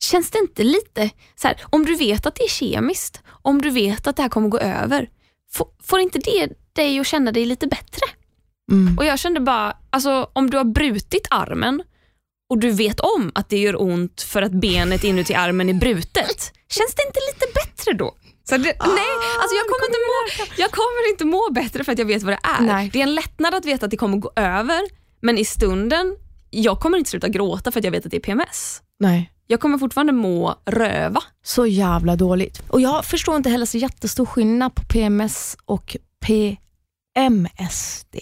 [0.05, 3.71] Känns det inte lite, så här, om du vet att det är kemiskt, om du
[3.71, 5.09] vet att det här kommer gå över,
[5.53, 8.18] får, får inte det dig att känna dig lite bättre?
[8.71, 8.99] Mm.
[8.99, 11.83] Och jag kände bara, alltså om du har brutit armen
[12.51, 16.53] och du vet om att det gör ont för att benet inuti armen är brutet,
[16.69, 18.15] känns det inte lite bättre då?
[18.49, 19.07] Så det, Ah, nej,
[19.41, 22.33] alltså jag kommer, inte må, jag kommer inte må bättre för att jag vet vad
[22.33, 22.61] det är.
[22.61, 22.91] Nej.
[22.93, 24.81] Det är en lättnad att veta att det kommer gå över,
[25.21, 26.17] men i stunden,
[26.51, 28.83] jag kommer inte sluta gråta för att jag vet att det är PMS.
[29.01, 29.33] Nej.
[29.47, 31.23] Jag kommer fortfarande må röva.
[31.45, 32.63] Så jävla dåligt.
[32.69, 35.97] Och Jag förstår inte heller så jättestor skillnad på PMS och
[37.15, 38.17] PMSD.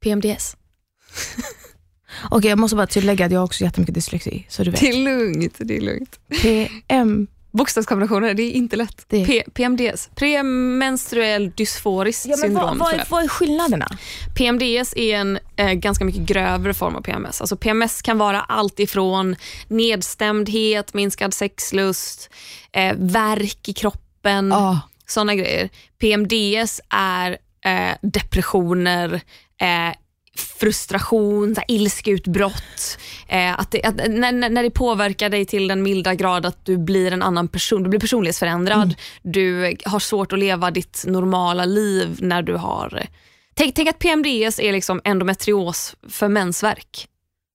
[0.00, 0.56] PMDS.
[2.30, 4.80] Okej, jag måste bara tillägga att jag har också jättemycket dyslexi, så du vet.
[4.80, 5.54] Det är lugnt.
[5.58, 6.20] Det är lugnt.
[6.42, 9.04] PM, Bokstavskombinationer, det är inte lätt.
[9.08, 12.66] Det- P- PMDS, premenstruell dysforiskt ja, syndrom.
[12.66, 13.88] vad, vad, är, vad är skillnaderna?
[14.36, 17.40] PMDS är en eh, ganska mycket grövre form av PMS.
[17.40, 19.36] Alltså PMS kan vara allt ifrån
[19.68, 22.30] nedstämdhet, minskad sexlust,
[22.72, 24.80] eh, värk i kroppen, Ja.
[25.06, 25.68] sådana grejer.
[25.98, 29.20] PMDS är eh, depressioner,
[29.60, 29.96] eh,
[30.36, 32.98] frustration, så här, ilskeutbrott.
[33.28, 36.78] Eh, att det, att, när, när det påverkar dig till den milda grad att du
[36.78, 38.94] blir en annan person, du blir personlighetsförändrad.
[39.22, 43.06] Du har svårt att leva ditt normala liv när du har...
[43.54, 47.06] Tänk, tänk att PMDS är liksom endometrios för mensvärk.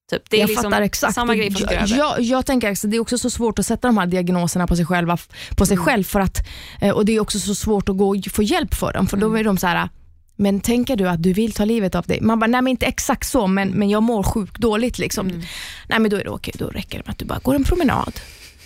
[0.09, 0.29] Typ.
[0.29, 1.13] Det är jag liksom fattar exakt.
[1.15, 1.95] samma grej fast jag, grövre.
[1.97, 4.75] jag, jag tänker också, det är också så svårt att sätta de här diagnoserna på
[4.75, 5.17] sig, själva,
[5.57, 5.85] på sig Mm.
[5.85, 6.47] själv för att,
[6.81, 9.29] eh, och det är också så svårt att gå få hjälp för dem för Mm.
[9.29, 9.89] då är de så här
[10.37, 12.21] men tänker du att du vill ta livet av dig?
[12.21, 14.99] Man bara, nej men inte exakt så, men, men jag mår sjukt dåligt.
[14.99, 15.27] Liksom.
[15.27, 15.41] Mm.
[15.89, 17.63] Nej men då är det okej, då räcker det med att du bara går en
[17.63, 18.19] promenad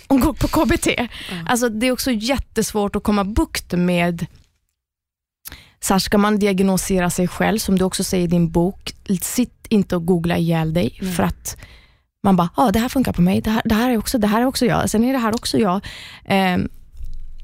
[0.06, 0.86] och går på KBT.
[1.32, 1.46] Mm.
[1.48, 4.26] Alltså, det är också jättesvårt att komma bukt med
[5.84, 9.66] så här ska man diagnosera sig själv, som du också säger i din bok, sitt
[9.68, 11.12] inte och googla ihjäl dig, mm.
[11.12, 11.56] för att
[12.22, 14.26] man bara, ah, det här funkar på mig, det här, det här, är, också, det
[14.26, 15.80] här är också jag, sen är det här också jag.
[16.24, 16.58] Eh,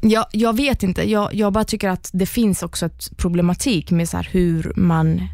[0.00, 4.08] jag, jag vet inte, jag, jag bara tycker att det finns också ett problematik med
[4.08, 5.28] så hur man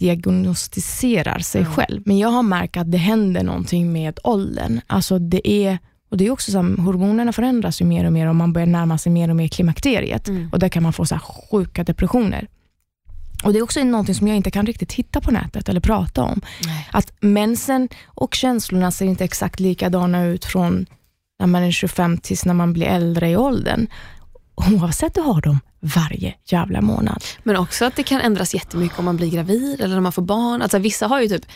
[0.00, 1.72] diagnostiserar sig mm.
[1.72, 2.02] själv.
[2.06, 4.80] Men jag har märkt att det händer någonting med åldern.
[4.86, 5.78] Alltså det är
[6.10, 8.66] och det är också så att hormonerna förändras ju mer och mer och man börjar
[8.66, 10.28] närma sig mer och mer klimakteriet.
[10.28, 10.48] Mm.
[10.52, 12.48] Och där kan man få så sjuka depressioner.
[13.44, 16.22] Och Det är också något som jag inte kan riktigt hitta på nätet eller prata
[16.22, 16.40] om.
[16.66, 16.88] Nej.
[16.92, 20.86] Att mensen och känslorna ser inte exakt likadana ut från
[21.38, 23.86] när man är 25 tills när man blir äldre i åldern.
[24.54, 27.24] Oavsett du har dem varje jävla månad.
[27.42, 30.22] Men också att det kan ändras jättemycket om man blir gravid eller när man får
[30.22, 30.62] barn.
[30.62, 31.46] Alltså vissa har ju typ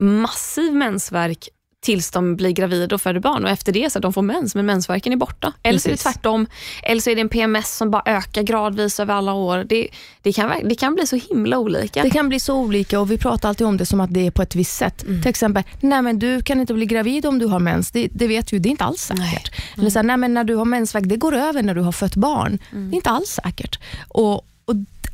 [0.00, 1.48] massiv mensvärk
[1.82, 4.54] tills de blir gravida och föder barn och efter det så att de får mens
[4.54, 5.52] men mensvärken är borta.
[5.62, 6.46] Eller så är det tvärtom.
[6.82, 9.64] Eller så är det en PMS som bara ökar gradvis över alla år.
[9.68, 9.88] Det,
[10.22, 12.02] det, kan, det kan bli så himla olika.
[12.02, 14.30] Det kan bli så olika och vi pratar alltid om det som att det är
[14.30, 15.02] på ett visst sätt.
[15.02, 15.22] Mm.
[15.22, 17.90] Till exempel, nej men du kan inte bli gravid om du har mens.
[17.90, 19.52] Det, det vet vi, det är inte alls säkert.
[19.52, 19.66] Nej.
[19.76, 21.92] Eller så här, nej men när du har mensvärk, det går över när du har
[21.92, 22.58] fött barn.
[22.72, 22.90] Mm.
[22.90, 23.78] Det är inte alls säkert.
[24.08, 24.46] Och, och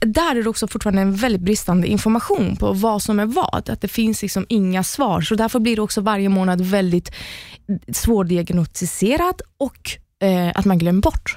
[0.01, 3.71] där är det också fortfarande en väldigt bristande information på vad som är vad.
[3.71, 5.21] Att det finns liksom inga svar.
[5.21, 7.13] Så därför blir det också varje månad väldigt
[7.93, 9.91] svårdiagnostiserad och
[10.23, 11.37] eh, att man glömmer bort.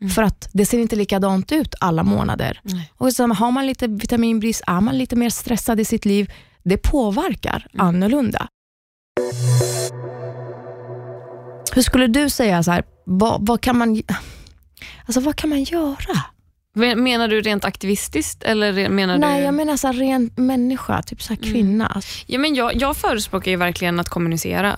[0.00, 0.10] Mm.
[0.10, 2.60] För att det ser inte likadant ut alla månader.
[2.96, 6.32] Och så har man lite vitaminbrist, är man lite mer stressad i sitt liv,
[6.62, 7.86] det påverkar mm.
[7.86, 8.48] annorlunda.
[11.74, 14.02] Hur skulle du säga, så här, vad, vad, kan man,
[15.06, 16.24] alltså vad kan man göra?
[16.74, 18.42] Menar du rent aktivistiskt?
[18.42, 19.44] Eller menar Nej, du...
[19.44, 21.86] jag menar så rent människa, typ så kvinna.
[21.86, 22.02] Mm.
[22.26, 24.76] Ja, men jag, jag förespråkar ju verkligen att kommunicera.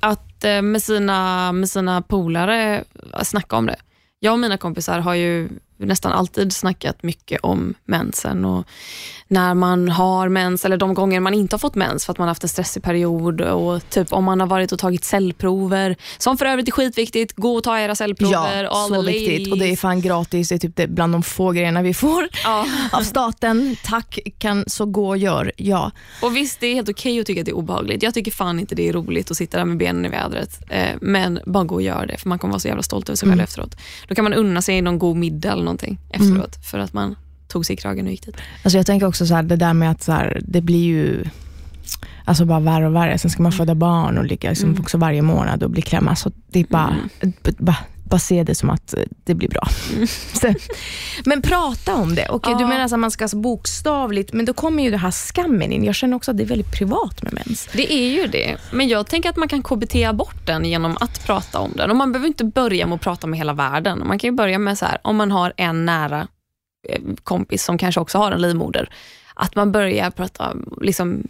[0.00, 2.84] Att eh, med, sina, med sina polare
[3.22, 3.76] snacka om det.
[4.20, 8.66] Jag och mina kompisar har ju nästan alltid snackat mycket om mensen och
[9.28, 12.28] när man har mens eller de gånger man inte har fått mens för att man
[12.28, 16.38] har haft en stressig period och typ om man har varit och tagit cellprover, som
[16.38, 17.36] för övrigt är skitviktigt.
[17.36, 18.64] Gå och ta era cellprover.
[18.64, 20.48] Ja, så viktigt och det är fan gratis.
[20.48, 22.66] Det är typ det bland de få grejerna vi får ja.
[22.92, 23.76] av staten.
[23.84, 25.52] Tack, kan så gå och gör.
[25.56, 25.90] Ja.
[26.22, 28.02] Och visst, det är helt okej okay att tycka att det är obehagligt.
[28.02, 30.60] Jag tycker fan inte det är roligt att sitta där med benen i vädret.
[30.68, 33.16] Eh, men bara gå och gör det för man kommer vara så jävla stolt över
[33.16, 33.44] sig själv mm.
[33.44, 33.76] efteråt.
[34.08, 36.62] Då kan man unna sig någon god middag någonting efteråt mm.
[36.62, 37.16] för att man
[37.48, 38.36] tog sig i kragen och gick dit.
[38.62, 41.24] Alltså jag tänker också så här, det där med att så här, det blir ju
[42.24, 43.18] alltså bara värre och värre.
[43.18, 44.80] Sen ska man föda barn och ligga liksom mm.
[44.80, 46.16] också varje månad och bli klämma.
[46.16, 47.34] Så det är bara, mm.
[47.58, 47.76] bara,
[48.08, 48.94] bara se det som att
[49.24, 49.68] det blir bra.
[49.94, 50.06] Mm.
[51.24, 52.28] men prata om det.
[52.28, 52.58] Okay, ja.
[52.58, 55.84] Du menar att man ska alltså bokstavligt, men då kommer ju det här skammen in.
[55.84, 57.68] Jag känner också att det är väldigt privat med mens.
[57.72, 61.26] Det är ju det, men jag tänker att man kan KBT bort den genom att
[61.26, 61.90] prata om den.
[61.90, 64.02] Och Man behöver inte börja med att prata med hela världen.
[64.06, 66.28] Man kan börja med så här, om man har en nära
[66.88, 68.88] Eh, kompis som kanske också har en livmoder,
[69.34, 71.28] att man börjar prata liksom,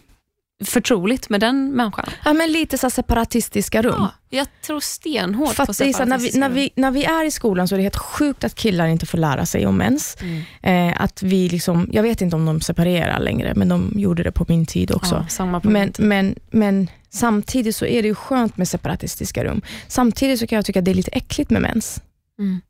[0.65, 2.09] förtroligt med den människan.
[2.25, 3.95] Ja, men lite så separatistiska rum.
[3.97, 7.31] Ja, jag tror stenhårt För på separatistiska när vi, när, vi, när vi är i
[7.31, 10.17] skolan så är det helt sjukt att killar inte får lära sig om mens.
[10.21, 10.89] Mm.
[10.91, 14.31] Eh, att vi liksom, jag vet inte om de separerar längre, men de gjorde det
[14.31, 15.25] på min tid också.
[15.37, 19.61] Ja, men, men, men samtidigt så är det ju skönt med separatistiska rum.
[19.87, 22.01] Samtidigt så kan jag tycka att det är lite äckligt med mens.
[22.39, 22.61] Mm.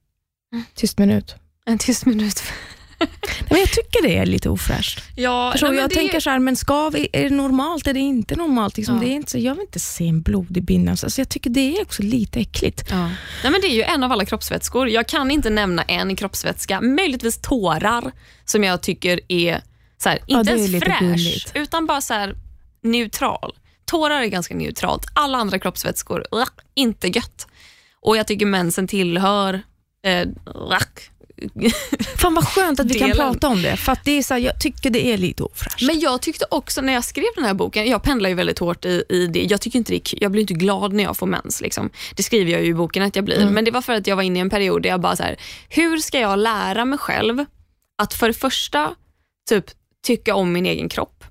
[0.73, 1.35] Tyst minut.
[1.65, 2.43] En tyst minut.
[3.49, 5.03] Men jag tycker det är lite ofräscht.
[5.15, 5.95] Ja, nej, jag det...
[5.95, 8.77] tänker så här, men ska vi, är det normalt eller inte normalt?
[8.77, 9.01] Liksom, ja.
[9.01, 10.91] det är inte så, jag vill inte se en blodig binda.
[10.91, 12.83] Alltså, jag tycker det är också lite äckligt.
[12.89, 13.07] Ja.
[13.43, 14.89] Nej, men det är ju en av alla kroppsvätskor.
[14.89, 18.11] Jag kan inte nämna en kroppsvätska, möjligtvis tårar,
[18.45, 19.61] som jag tycker är,
[19.97, 21.51] så här, inte ja, ens fräsch, gulligt.
[21.55, 22.35] utan bara så här,
[22.83, 23.53] neutral.
[23.85, 25.05] Tårar är ganska neutralt.
[25.13, 26.23] Alla andra kroppsvätskor,
[26.75, 27.47] inte gött.
[28.01, 29.61] Och Jag tycker mensen tillhör
[30.05, 30.27] eh,
[32.17, 33.17] Fan vad skönt att vi delen.
[33.17, 33.77] kan prata om det.
[33.77, 35.81] För det är så här, jag tycker det är lite ofräscht.
[35.81, 38.85] Men jag tyckte också när jag skrev den här boken, jag pendlar ju väldigt hårt
[38.85, 39.43] i, i det.
[39.43, 41.61] Jag, tycker inte det, jag blir inte glad när jag får mens.
[41.61, 41.89] Liksom.
[42.15, 43.41] Det skriver jag ju i boken att jag blir.
[43.41, 43.53] Mm.
[43.53, 45.23] Men det var för att jag var inne i en period där jag bara så
[45.23, 45.35] här,
[45.69, 47.45] hur ska jag lära mig själv
[47.97, 48.95] att för det första
[49.49, 49.65] typ
[50.03, 51.23] tycka om min egen kropp.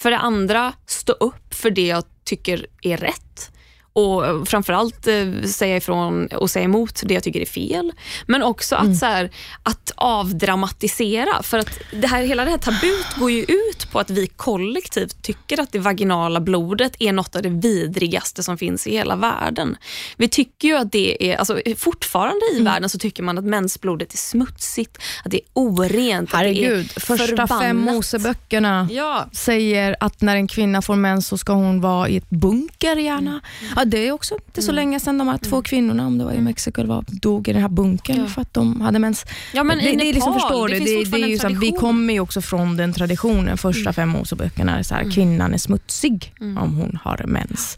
[0.00, 3.51] För det andra stå upp för det jag tycker är rätt.
[3.92, 7.92] Och framförallt eh, säga ifrån och säga emot det jag tycker är fel.
[8.26, 9.30] Men också att, så här,
[9.62, 11.42] att avdramatisera.
[11.42, 15.22] För att det här, hela det här tabut går ju ut på att vi kollektivt
[15.22, 19.76] tycker att det vaginala blodet är något av det vidrigaste som finns i hela världen.
[20.16, 24.12] Vi tycker ju att det är, alltså, fortfarande i världen så tycker man att mensblodet
[24.12, 26.34] är smutsigt, att det är orent.
[26.34, 27.94] att det Herregud, är första fem förbannat.
[27.94, 32.30] Moseböckerna Ja, säger att när en kvinna får mens så ska hon vara i ett
[32.30, 33.40] bunker gärna.
[33.82, 36.32] Ja, det är också inte så länge sedan de här två kvinnorna, om det var
[36.32, 38.26] i Mexiko eller vad, dog i den här bunkern Ja.
[38.26, 39.24] för att de hade mens.
[39.54, 41.48] ja men det, i det är liksom, Nepal, förstår det det, det är ju så
[41.48, 45.54] här, vi kommer ju också från den traditionen, första fem Moseböckerna, är så här, kvinnan
[45.54, 47.76] är smutsig om hon har mens.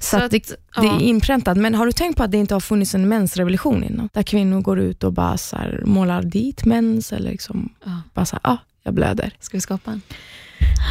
[0.00, 0.48] Så, Så att det,
[0.80, 1.56] det är inpräntat.
[1.58, 4.08] Men har du tänkt på att det inte har funnits en mensrevolution innan?
[4.12, 7.90] Där kvinnor går ut och bara så här, målar dit mens eller liksom Ja.
[8.14, 9.32] bara så här, ah, jag blöder.
[9.40, 10.02] Ska vi skapa en?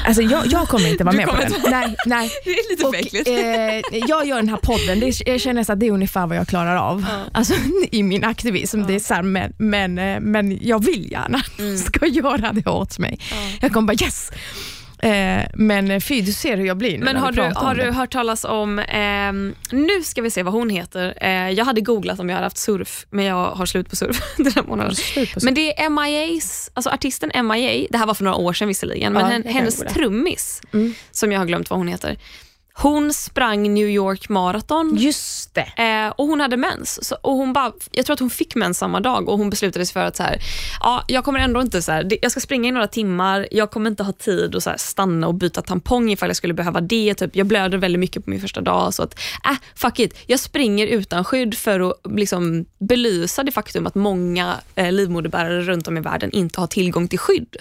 [0.07, 1.51] Alltså jag, jag kommer inte vara med på den.
[1.71, 2.31] Nej, nej.
[2.45, 3.27] Det är lite fäckligt.
[3.27, 6.37] eh, jag gör den här podden, det, är- jag känner att det är ungefär vad
[6.37, 7.23] jag klarar av Ja.
[7.33, 7.53] alltså,
[7.91, 8.81] i min aktivism.
[8.87, 11.77] Det är så här, men, men, eh, men jag vill gärna Mm.
[11.87, 13.19] ska göra det åt mig.
[13.31, 13.35] Ja.
[13.61, 14.31] Jag kommer bara yes.
[15.03, 17.91] Eh, men eh, fy, du ser hur jag blir nu Men har du, har du
[17.91, 21.13] hört talas om, ehm, nu ska vi se vad hon heter.
[21.21, 24.21] Eh, jag hade googlat om jag hade haft surf, men jag har slut på surf
[24.37, 24.95] den här månaden.
[25.43, 29.13] Men det är MIAs, alltså artisten MIA, det här var för några år sedan visserligen,
[29.13, 30.93] men Ja, hennes trummis, Mm.
[31.11, 32.17] som jag har glömt vad hon heter,
[32.73, 35.57] hon sprang New York Marathon Just.
[35.57, 37.07] Eh, och hon hade mens.
[37.07, 39.85] Så, och hon bara, jag tror att hon fick mens samma dag och hon beslutade
[39.85, 40.39] sig för att så här,
[40.79, 43.71] ja, jag kommer ändå inte så här, det- jag ska springa i några timmar, jag
[43.71, 46.81] kommer inte ha tid att så här, stanna och byta tampong ifall jag skulle behöva
[46.81, 47.13] det.
[47.13, 48.93] Typ, jag blöder väldigt mycket på min första dag.
[48.93, 50.17] Så att, äh, fuck it.
[50.27, 55.87] Jag springer utan skydd för att liksom, belysa det faktum att många eh, livmoderbärare runt
[55.87, 57.55] om i världen inte har tillgång till skydd.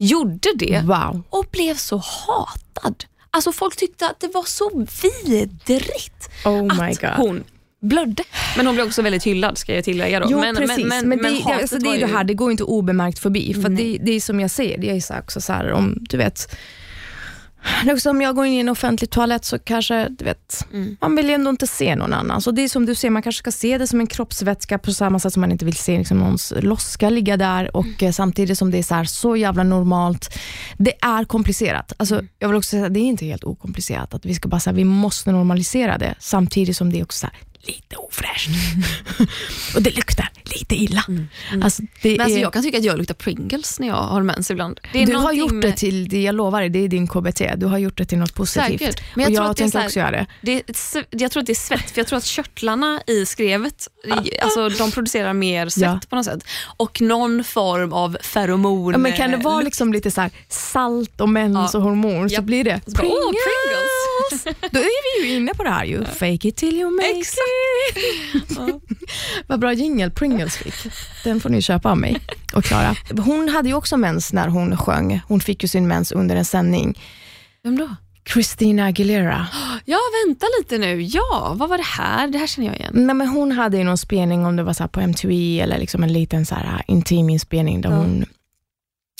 [0.00, 1.22] Gjorde det Wow.
[1.30, 3.04] och blev så hatad.
[3.38, 7.10] Alltså folk tyckte att det var så vidrigt Oh my att god.
[7.10, 7.44] hon
[7.80, 8.24] blödde.
[8.56, 10.20] Men hon blev också väldigt hyllad ska jag tillägga.
[10.20, 10.26] Då.
[10.30, 10.86] Jo, men, precis.
[10.86, 13.54] Men, det, det, hatet alltså, det är det ju- här, det går inte obemärkt förbi.
[13.54, 16.16] För det, det är som jag säger, det är så också så här, om du
[16.16, 16.56] vet,
[17.92, 20.96] också om jag går in i en offentlig toalett så kanske, du vet, Mm.
[21.00, 22.40] man vill ju ändå inte se någon annan.
[22.40, 24.92] Så det är som du säger, man kanske ska se det som en kroppsvätska på
[24.92, 27.96] samma sätt som man inte vill se liksom, någons loska ligga där och Mm.
[28.00, 30.38] eh, samtidigt som det är så, här, så jävla normalt.
[30.76, 31.92] Det är komplicerat.
[31.96, 32.28] Alltså, Mm.
[32.38, 34.14] Jag vill också säga att det är inte helt okomplicerat.
[34.14, 37.26] Att vi ska bara säga vi måste normalisera det samtidigt som det är också så
[37.26, 37.36] här,
[37.68, 38.48] lite ofräscht.
[39.76, 41.04] och det luktar lite illa.
[41.62, 44.22] Alltså, det Men alltså, är, jag kan tycka att jag luktar Pringles när jag har
[44.22, 44.80] mens ibland.
[44.92, 47.42] Du har gjort det till, det jag lovar dig, det är din KBT.
[47.56, 48.80] Du har gjort det till något positivt.
[48.80, 49.02] Säkert.
[49.16, 50.26] Men jag och jag tänker här- också göra det.
[50.42, 50.62] Det
[51.10, 53.88] jag tror att det är svett, för jag tror att körtlarna i skrevet,
[54.42, 56.00] alltså, de producerar mer svett Ja.
[56.08, 56.44] på något sätt.
[56.76, 58.92] Och någon form av feromon.
[58.92, 61.78] Ja, men kan det vara liksom lite så här salt och mens Ja.
[61.78, 63.02] och hormon så blir det Så bara,
[64.32, 66.04] åh, Då är vi ju inne på det här ju.
[66.04, 67.38] Fake it till you make Exakt.
[68.34, 68.58] it.
[69.46, 70.74] Vad bra jingel Pringles fick.
[71.24, 72.16] Den får ni köpa av mig
[72.54, 72.96] och Klara.
[73.24, 75.20] Hon hade ju också mens när hon sjöng.
[75.28, 76.98] Hon fick ju sin mens under en sändning.
[77.62, 77.88] Vem då?
[78.32, 79.46] Christina Aguilera.
[79.84, 81.02] Ja, vänta lite nu.
[81.02, 82.28] Ja, vad var det här?
[82.28, 82.92] Det här känner jag igen.
[82.94, 86.02] Nej, men hon hade ju någon spelning, om det var så på MTV eller liksom
[86.02, 87.96] en liten så här intim inspelning där Ja.
[87.96, 88.24] hon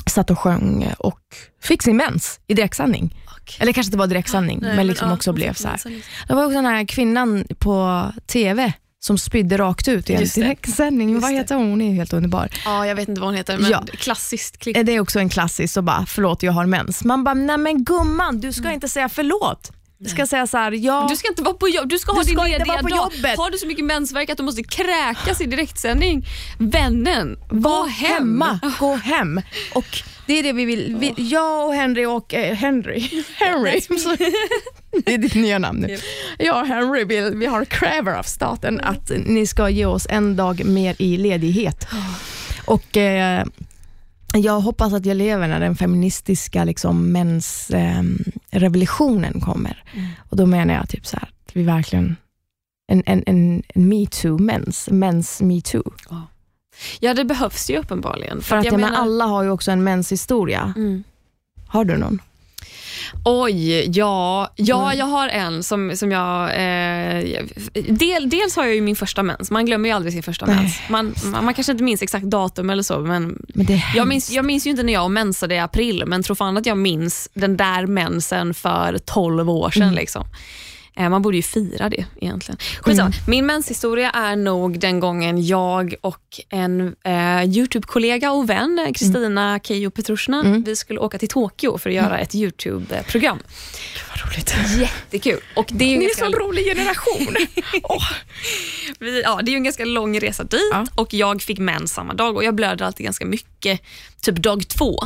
[0.06, 1.20] satt och sjöng och
[1.62, 3.14] fick sin mens i direktsändning.
[3.58, 5.80] Eller kanske inte var direktsändning, men liksom ja, också hon blev så här.
[6.28, 11.20] Det var också den här kvinnan på TV som spydde rakt ut i en direktsändning.
[11.20, 11.70] Vad heter hon?
[11.70, 12.48] Hon är helt underbar.
[12.64, 13.84] Ja, jag vet inte vad hon heter, men Ja.
[13.98, 14.76] klassiskt klipp.
[14.76, 17.04] Är Det också en klassisk, så bara, förlåt jag har mens.
[17.04, 19.72] Man bara, nej men gumman, du ska inte säga förlåt.
[20.00, 21.06] Du ska säga så här, ja.
[21.10, 22.90] Du ska inte vara på jobb, du ska ha Du din ska inte lediga dag.
[22.90, 23.38] jobbet.
[23.38, 26.26] Har du så mycket mensvärk att du måste kräkas i direktsändning?
[26.58, 28.12] Vännen, gå Var hem.
[28.14, 29.40] hemma, gå hem.
[29.74, 30.96] Och det är det vi vill.
[30.96, 33.00] Vi, jag och Henry och eh, Henry.
[33.34, 33.80] Henry.
[35.04, 35.98] Det är ditt nya namn nu.
[36.38, 40.36] Jag och Henry vill, vi har kräver av staten att ni ska ge oss en
[40.36, 41.88] dag mer i ledighet.
[42.64, 43.44] Och eh,
[44.34, 49.84] jag hoppas att jag lever när den feministiska liksom, mensrevolutionen kommer.
[50.30, 52.16] Och då menar jag typ så här, att vi verkligen
[52.92, 55.92] en, en, en, en metoo-mens, mens metoo.
[57.00, 58.42] Ja, det behövs ju uppenbarligen.
[58.42, 60.72] För att jag menar, alla har ju också en menshistoria.
[60.76, 61.04] Mm.
[61.68, 62.20] Har du någon?
[63.24, 64.98] Oj, ja, ja Mm.
[64.98, 66.42] jag har en som, som jag...
[66.42, 67.44] Eh,
[67.88, 69.50] del, dels har jag ju min första mens.
[69.50, 70.56] Man glömmer ju aldrig sin första Nej.
[70.56, 70.76] mens.
[70.88, 74.44] Man, man, man kanske inte minns exakt datum eller så, men Men jag minns, jag
[74.44, 77.56] minns ju inte när jag mensade i april, men tror fan att jag minns den
[77.56, 79.82] där mensen för 12 år sedan.
[79.82, 79.94] Mm.
[79.94, 80.24] Liksom.
[80.98, 82.58] Eh, Man borde ju fira det egentligen.
[82.80, 83.08] Skitsamma.
[83.08, 83.18] Mm.
[83.26, 89.60] Min menshistoria är nog den gången jag och en eh, Youtube-kollega och vän, eh, Kristina
[89.62, 90.62] Keijo Petrushina, Mm.
[90.62, 93.38] vi skulle åka till Tokyo för att göra ett Youtube-program.
[94.26, 94.54] roligt.
[94.80, 95.40] Jättekul.
[95.56, 97.36] Och det är Ni är en sån rolig generation.
[97.82, 98.02] Åh.
[98.98, 100.86] vi, ja, det är ju en ganska lång resa dit Ja.
[100.94, 103.80] och jag fick mens samma dag och jag blöder alltid ganska mycket,
[104.22, 104.98] typ dag två.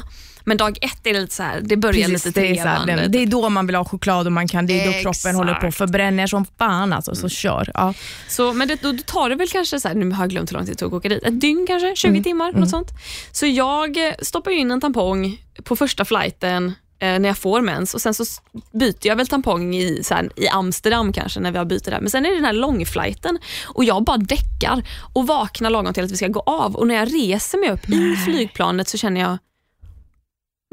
[0.44, 2.61] Men dag ett är det lite så här, det börjar Precis, lite det, är så
[2.61, 3.02] här, trevande.
[3.02, 5.35] den, det är då man vill ha choklad och man kan, det är då kroppen
[5.35, 5.78] håller på och Exakt.
[5.78, 6.92] förbränner som fan.
[6.92, 7.70] Alltså, så kör.
[7.74, 7.94] Ja.
[8.28, 10.54] Så, men det, då, tar det väl kanske, så här, nu har jag glömt hur
[10.56, 12.88] lång tid det tog att åka dit, ett dygn kanske, 20 timmar, något sånt.
[13.33, 18.00] Så jag stoppar in en tampong på första flighten eh, när jag får mens och
[18.00, 18.25] sen så
[18.73, 22.00] byter jag väl tampong i, så här, i Amsterdam kanske när vi har bytt där.
[22.00, 26.04] Men sen är det den här långflighten och jag bara däckar och vaknar lagom till
[26.04, 29.21] att vi ska gå av och när jag reser mig upp i flygplanet så känner
[29.21, 29.38] jag,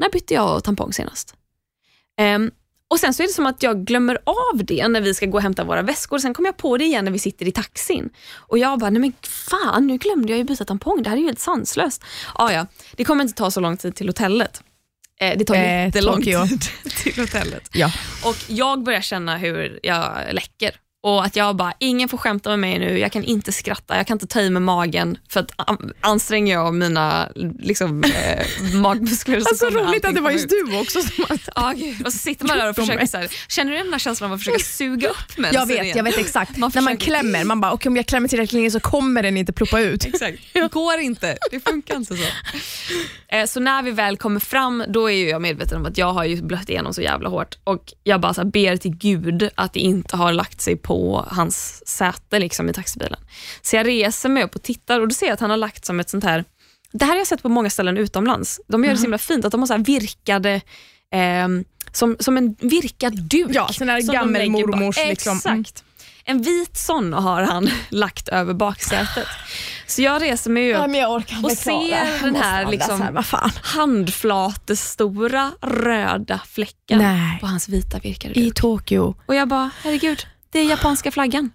[0.00, 1.34] när bytte jag tampong senast?
[2.18, 2.50] Ehm,
[2.90, 5.36] och Sen så är det som att jag glömmer av det när vi ska gå
[5.38, 6.18] och hämta våra väskor.
[6.18, 8.10] Sen kommer jag på det igen när vi sitter i taxin.
[8.34, 11.02] Och jag bara, nej men fan, nu glömde jag ju byta tampong.
[11.02, 12.04] Det här är ju helt sanslöst.
[12.34, 14.62] Ah, ja, det kommer inte ta så lång tid till hotellet.
[15.20, 16.60] Eh, det tar Eh, jättelång tid
[17.02, 17.68] till hotellet.
[17.72, 17.92] Ja.
[18.24, 20.70] Och jag börjar känna hur jag läcker.
[21.02, 24.06] Och att jag bara, ingen får skämta med mig nu, jag kan inte skratta, jag
[24.06, 27.28] kan inte ta i med magen för att an- anstränger jag mina
[27.58, 31.02] liksom, eh, magmuskler så Alltså kommer roligt att det var just du också.
[31.02, 32.06] Som att, gud.
[32.06, 34.34] och så sitter man där och försöker, så här, känner du den här känslan av
[34.34, 35.96] att försöka suga upp mensen jag vet, igen?
[35.96, 36.56] jag vet exakt.
[36.56, 39.36] Man När man klämmer, man bara, okej om jag klämmer tillräckligt länge så kommer den
[39.36, 40.04] inte ploppa ut.
[40.04, 40.38] Exakt.
[40.52, 41.36] Det går inte.
[41.50, 42.22] Det funkar inte så.
[43.28, 46.12] Eh, Så när vi väl kommer fram, då är ju jag medveten om att jag
[46.12, 49.48] har ju blött igenom så jävla hårt och jag bara så här ber till gud
[49.54, 50.89] att det inte har lagt sig på
[51.28, 53.20] hans säte liksom i taxibilen.
[53.62, 55.84] Så jag reser mig upp och tittar och då ser jag att han har lagt
[55.84, 56.44] som ett sånt här,
[56.92, 58.60] det här har jag sett på många ställen utomlands.
[58.68, 60.60] De gör det så himla fint, att de har så här virkade
[61.12, 63.50] ehm, som, som en virkad duk.
[63.50, 65.36] Ja, sån här lägger gammelmormors liksom.
[65.36, 65.84] Exakt.
[66.24, 69.26] En vit sån har han lagt över baksätet.
[69.86, 73.50] Så jag reser mig upp orkar och ser den här, liksom, fan.
[73.62, 77.38] handflatestora röda fläcken Nej.
[77.40, 78.54] på hans vita virkade I duk.
[78.54, 79.14] Tokyo.
[79.26, 81.50] Och jag bara, herregud, det är japanska flaggan.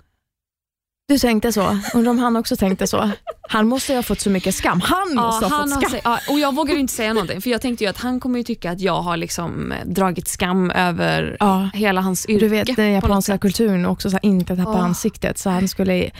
[1.07, 1.77] Du tänkte så.
[1.93, 3.11] Undrar om han också tänkte så.
[3.49, 4.81] Han måste ju ha fått så mycket skam.
[4.81, 5.99] Han måste ha han fått skam.
[6.03, 8.43] ja, och jag vågade inte säga någonting för jag tänkte ju att han kommer ju
[8.43, 11.69] tycka att jag har liksom eh, dragit skam över Ja.
[11.73, 12.45] hela hans yrke.
[12.45, 14.83] Du vet den japanska kulturen också så här, inte tappa Åh.
[14.83, 16.11] ansiktet så han skulle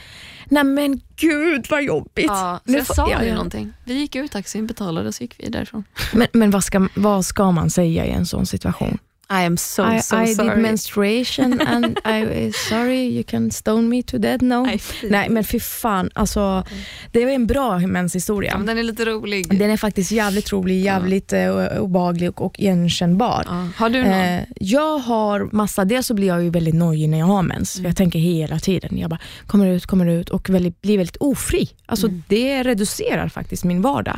[0.50, 2.26] Nej men gud vad jobbigt.
[2.28, 3.34] Ja, så Nu jag får- sa ja, ju ja.
[3.36, 3.74] någonting.
[3.86, 5.84] Vi gick ur taxin, betalade och så gick vi därifrån.
[6.14, 8.98] Men, men vad, ska, vad ska man säga i en sån situation?
[9.30, 10.50] I am so, I, so I sorry.
[10.50, 14.68] did menstruation and I sorry you can stone me to death no.
[15.10, 16.64] Nej, men fy fan, alltså,
[17.12, 18.58] det är en bra Ja, menshistoria.
[18.58, 19.60] men den är lite rolig.
[19.60, 23.44] Den är faktiskt jävligt rolig, jävligt uh, obehaglig och, och igenkännbar.
[23.48, 23.68] Ja.
[23.78, 24.14] Har du någon?
[24.14, 27.76] Eh, jag har massa, dels så blir jag ju väldigt nojig när jag har mens.
[27.78, 27.90] Mm.
[27.90, 31.70] Jag tänker hela tiden, jag bara kommer ut, kommer ut och väldigt, blir väldigt ofri.
[31.86, 32.24] Alltså Mm.
[32.28, 34.18] Det reducerar faktiskt min vardag.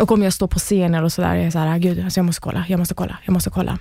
[0.00, 2.40] Och om jag står på scener och sådär, jag är såhär, gud alltså jag måste
[2.42, 3.78] kolla, jag måste kolla, jag måste kolla.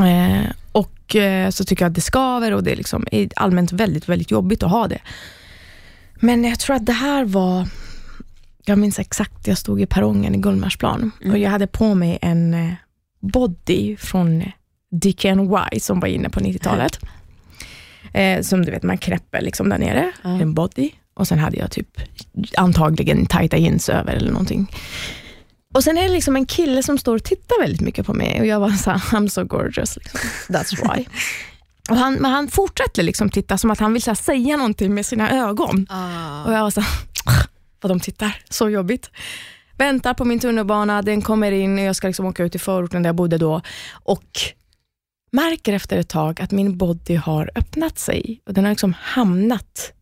[0.00, 4.08] Eh, och eh, så tycker jag att det skaver och det är liksom allmänt väldigt,
[4.08, 4.98] väldigt jobbigt att ha det.
[6.14, 7.68] Men jag tror att det här var,
[8.64, 12.54] jag minns exakt, jag stod i perrongen i Gullmarsplan och jag hade på mig en
[12.54, 12.72] eh,
[13.20, 14.44] body från
[14.90, 16.98] DKNY som var inne på 90-talet.
[18.12, 20.30] Eh, som du vet, man knäpper liksom där nere, Ja.
[20.40, 20.90] en body.
[21.16, 21.88] Och sen hade jag typ
[22.56, 24.70] antagligen tajta jeans över eller någonting.
[25.74, 28.40] Och sen är det liksom en kille som står och tittar väldigt mycket på mig
[28.40, 29.96] och jag var så här, I'm so gorgeous.
[29.96, 30.20] Liksom.
[30.48, 31.04] That's why.
[31.90, 35.06] Och han, men han fortsätter liksom titta som att han vill här, säga någonting med
[35.06, 35.86] sina ögon.
[35.90, 36.44] Ah.
[36.44, 36.92] Och jag var så här,
[37.80, 39.10] vad de tittar, så jobbigt.
[39.76, 43.02] Väntar på min tunnelbana, den kommer in och jag ska liksom åka ut i förorten
[43.02, 43.60] där jag bodde då.
[43.92, 44.40] Och
[45.32, 49.92] märker efter ett tag att min body har öppnat sig och den har liksom hamnat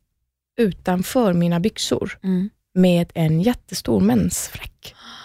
[0.59, 2.51] utanför mina byxor Mm.
[2.75, 4.95] med en jättestor mensfläck.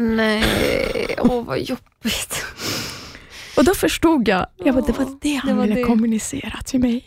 [0.00, 2.44] Nej, åh vad jobbigt.
[3.56, 5.84] Och då förstod jag, jag bara, det var det han det var ville det.
[5.84, 7.04] kommunicera till mig.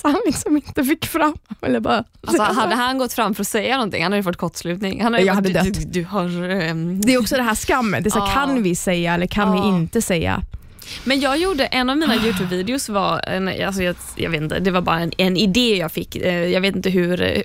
[0.00, 2.04] Så han liksom inte fick fram, eller bara...
[2.26, 5.02] Alltså, hade han gått fram för att säga någonting, han hade ju fått kortslutning.
[5.02, 6.50] Han hade Jag hade du, du, du har...
[6.50, 8.32] ehm, Det är också det här skammen, det är så, här, Ja.
[8.34, 9.76] kan vi säga eller kan vi Ja.
[9.78, 10.42] inte säga?
[11.04, 14.70] Men jag gjorde, en av mina Youtube-videos var, en, alltså jag, jag vet inte, det
[14.70, 16.16] var bara en, en idé jag fick.
[16.16, 17.42] Eh, Jag vet inte hur, eh,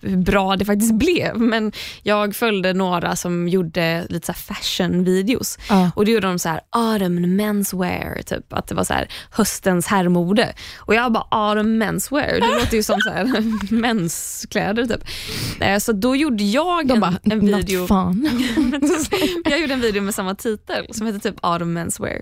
[0.00, 1.72] hur bra det faktiskt blev, men
[2.02, 5.58] jag följde några som gjorde lite så fashion-videos.
[5.68, 5.90] Ja.
[5.96, 8.52] Och då gjorde de så här autumn menswear, typ.
[8.52, 10.52] att det var så här höstens herrmode.
[10.78, 13.26] Och jag bara autumn menswear, det låter ju som så här
[13.74, 15.04] menskläder typ.
[15.60, 17.86] Eh, Så då gjorde jag De en, bara, en video
[19.50, 22.20] jag gjorde en video med samma titel som hette typ Autumn Menswear.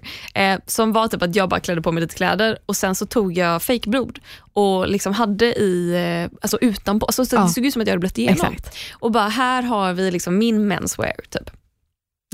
[0.67, 3.33] Som var typ att jag bara klädde på mig lite kläder och sen så tog
[3.39, 4.19] jag fejkblod
[4.53, 5.95] och liksom hade i,
[6.25, 7.43] eh, alltså utanpå, alltså, så Ja.
[7.43, 8.53] det såg ut som att jag hade blött igenom.
[8.53, 8.77] Exakt.
[8.93, 11.51] Och bara här har vi liksom min menswear typ.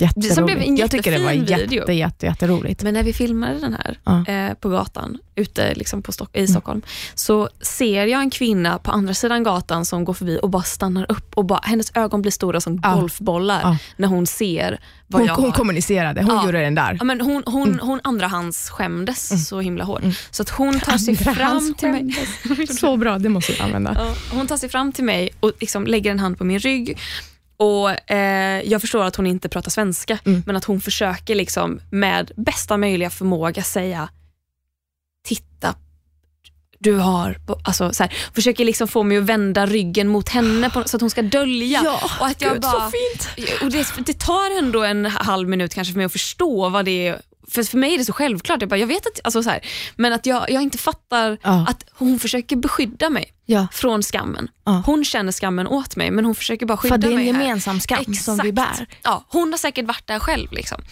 [0.00, 0.44] Jätteroligt.
[0.46, 2.82] blev en jag tycker det var jättefin jätte, jätte, jätteroligt.
[2.82, 4.26] Men när vi filmade den här Ja.
[4.32, 6.82] eh, på gatan ute liksom på Stock- i Stockholm
[7.14, 11.06] så ser jag en kvinna på andra sidan gatan som går förbi och bara stannar
[11.12, 12.94] upp och bara, hennes ögon blir stora som Ja.
[12.94, 13.76] golfbollar Ja.
[13.96, 15.52] när hon ser vad Hon, jag hon har.
[15.52, 16.96] kommunicerade, hon gjorde den där.
[16.98, 20.02] Ja, men hon, hon, hon andrahands skämdes så himla hårt.
[20.30, 22.14] Så att hon tar sig fram till mig.
[22.80, 24.14] Så bra, det måste jag använda.
[24.32, 26.98] Hon tar sig fram till mig och liksom lägger en hand på min rygg.
[27.56, 30.42] Och eh, Jag förstår att hon inte pratar svenska, Mm.
[30.46, 34.08] men att hon försöker liksom med bästa möjliga förmåga säga
[35.24, 35.74] Titta,
[36.78, 37.36] du har...
[37.64, 41.00] Alltså, så här, försöker liksom få mig att vända ryggen mot henne på, så att
[41.00, 41.80] hon ska dölja.
[42.20, 43.28] och att jag Gud, bara, så fint.
[43.62, 47.08] och det, det tar ändå en halv minut kanske för mig att förstå vad det
[47.08, 47.20] är.
[47.50, 48.60] För, för mig är det så självklart.
[48.62, 49.60] Jag, bara, jag vet att, alltså så här,
[49.96, 51.66] men att jag, jag inte fattar Ja.
[51.68, 53.66] att hon försöker beskydda mig Ja.
[53.72, 54.48] från skammen.
[54.64, 54.82] Ja.
[54.86, 57.24] Hon känner skammen åt mig men hon försöker bara skydda För det är en mig
[57.26, 57.32] här.
[57.42, 58.86] gemensam skam som vi bär.
[59.02, 60.52] Ja, hon har säkert varit där själv.
[60.52, 60.82] Liksom.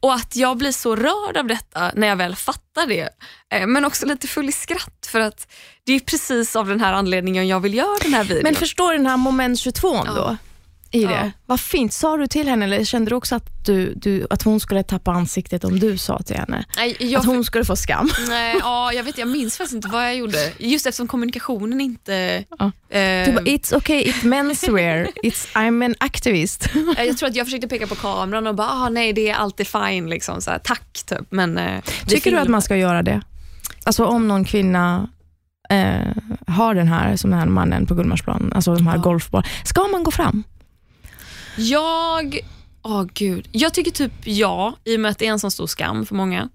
[0.00, 3.08] Och att jag blir så rörd av detta när jag väl fattar det.
[3.54, 5.52] Eh, Men också lite full i skratt för att
[5.86, 8.42] det är precis av den här anledningen jag vill göra den här videon.
[8.42, 10.12] Men förstår den här moment 22 Ja.
[10.14, 10.36] då?
[10.94, 11.12] I det.
[11.12, 11.30] Ja.
[11.46, 11.92] Vad fint.
[11.92, 15.10] Sa du till henne eller kände du också att, du, du, att hon skulle tappa
[15.10, 16.64] ansiktet om du sa till henne?
[16.76, 18.10] Nej, jag, Att hon skulle få skam?
[18.28, 20.52] nej, ja, jag, vet, jag minns faktiskt inte vad jag gjorde.
[20.58, 22.44] Just eftersom kommunikationen inte...
[22.58, 22.64] Ja.
[22.98, 26.68] eh, Du bara, it's okay, it's menswear, it's, I'm an activist.
[26.96, 29.66] Jag tror att jag försökte peka på kameran och bara, ah, nej det är alltid
[29.66, 30.10] fine.
[30.10, 31.26] Liksom, så här, tack, typ.
[31.30, 33.20] Men, eh, Tycker du att man ska göra det?
[33.84, 35.08] Alltså om någon kvinna
[35.70, 36.06] eh,
[36.46, 39.00] har den här, som den här mannen på Gullmarsplan, alltså de här Ja.
[39.02, 39.48] golfbollarna.
[39.64, 40.44] Ska man gå fram?
[41.56, 42.38] Jag,
[42.82, 43.48] åh gud.
[43.52, 46.14] Jag tycker typ ja, i och med att det är en sån stor skam för
[46.14, 46.48] många.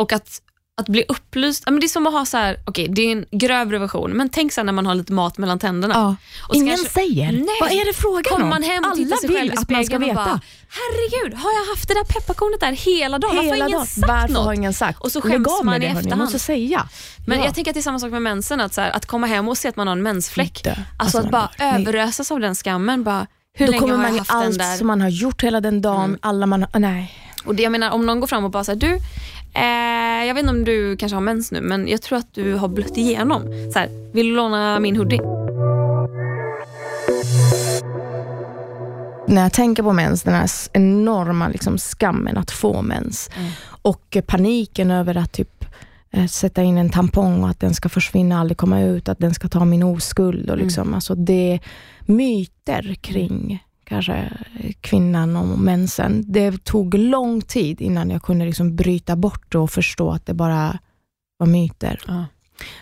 [0.00, 0.42] Och att,
[0.80, 3.12] att bli upplyst, ja, men det är som att ha så här, okej det är
[3.12, 6.08] en grövre version, men tänk sen när man har lite mat mellan tänderna.
[6.08, 7.32] Och så Ingen kanske- säger.
[7.32, 7.46] Nej.
[7.60, 8.48] Vad är det frågan Kommer om?
[8.48, 10.24] man hem och Alla tittar sig vill själv i att man ska spegeln och veta.
[10.24, 13.36] bara, herregud, har jag haft det där pepparkornet där hela dagen?
[13.36, 13.86] Varför Hela har ingen dagen.
[13.86, 14.44] sagt Varför något?
[14.44, 15.00] har ingen sagt?
[15.00, 15.94] Och så skäms man i det, hörni.
[15.94, 16.20] Ni efterhand.
[16.22, 16.88] måste säga.
[17.26, 17.44] Men Ja.
[17.44, 19.48] jag tänker att det är samma sak med mensen, att, så här, att komma hem
[19.48, 20.66] och se att man har en mensfläck.
[20.66, 23.04] Alltså, Alltså, att bara överösas av den skammen.
[23.04, 23.26] Bara,
[23.56, 26.18] hur Då länge kommer man ju allt som man har gjort hela den dagen, Mm.
[26.22, 27.12] alla man har, nej.
[27.44, 28.94] Och det, jag menar, om någon går fram och bara säger du,
[29.54, 32.54] eh, jag vet inte om du kanske har mens nu, men jag tror att du
[32.54, 33.42] har blött igenom.
[33.72, 35.20] Så här, vill du låna min hoodie?
[39.28, 43.50] När jag tänker på mens, den här enorma liksom skammen att få mens Mm.
[43.82, 45.55] och paniken över att typ
[46.28, 49.48] sätta in en tampong och att den ska försvinna, aldrig komma ut, att den ska
[49.48, 50.50] ta min oskuld.
[50.50, 51.60] Och liksom, alltså det är
[52.00, 54.14] myter kring kanske
[54.60, 56.24] eh, kvinnan och mensen.
[56.26, 60.78] Det tog lång tid innan jag kunde liksom bryta bort och förstå att det bara
[61.38, 62.00] var myter.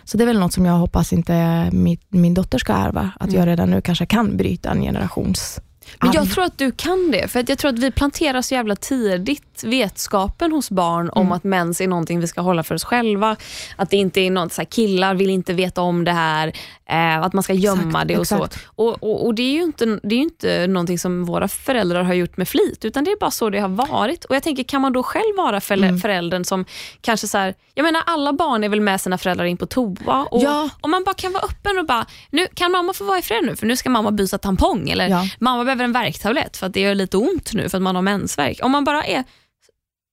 [0.03, 3.29] Så det är väl något som jag hoppas inte min, min dotter ska ärva, att
[3.29, 3.39] Mm.
[3.39, 5.59] jag redan nu kanske kan bryta en generations
[6.01, 8.53] Men jag tror att du kan det, för att jag tror att vi planterar så
[8.53, 11.31] jävla tidigt vetskapen hos barn om Mm.
[11.31, 13.35] att mens är någonting vi ska hålla för oss själva.
[13.75, 16.53] Att det inte är något så här, killar vill inte veta om det här,
[16.89, 18.35] eh, att man ska gömma Exakt, det och så.
[18.35, 18.67] exakt.
[18.75, 22.13] Och, och, och det är ju inte, det är inte någonting som våra föräldrar har
[22.13, 24.25] gjort med flit, utan det är bara så det har varit.
[24.25, 25.99] Och jag tänker, kan man då själv vara föräl- Mm.
[25.99, 26.65] föräldern som
[27.01, 30.23] kanske så här, jag menar alla barn är väl med sina föräldrar in på toa
[30.31, 30.69] och Ja.
[30.81, 33.43] om man bara kan vara öppen och bara, nu kan mamma få vara i fred
[33.43, 35.27] nu för nu ska mamma byta tampong eller Ja.
[35.39, 38.01] mamma behöver en värktablett för att det gör lite ont nu för att man har
[38.01, 38.59] mensvärk.
[38.63, 39.23] Om man bara är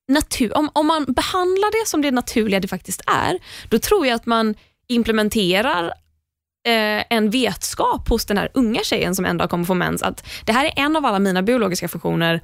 [0.09, 3.39] natur, om, om man behandlar det som det naturliga det faktiskt är,
[3.69, 4.55] då tror jag att man
[4.89, 5.85] implementerar
[6.67, 10.27] eh, en vetskap hos den här unga tjejen som en dag kommer få mens, att
[10.45, 12.41] det här är en av alla mina biologiska funktioner,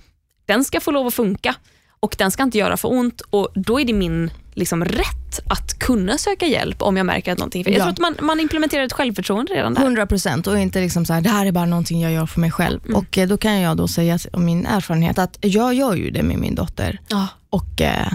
[0.47, 1.55] den ska få lov att funka
[2.01, 5.79] och den ska inte göra för ont och då är det min liksom, rätt att
[5.79, 7.73] kunna söka hjälp om jag märker att någonting är fel.
[7.73, 7.85] Jag Ja.
[7.85, 9.83] tror att man, man implementerar ett självförtroende redan där.
[9.83, 12.41] 100 procent och inte liksom så här, det här är bara någonting jag gör för
[12.41, 12.81] mig själv.
[12.85, 12.97] Mm.
[12.97, 16.23] Och eh, då kan jag då säga om min erfarenhet att jag gör ju det
[16.23, 16.99] med min dotter.
[17.09, 17.27] Ja.
[17.51, 18.13] Och eh,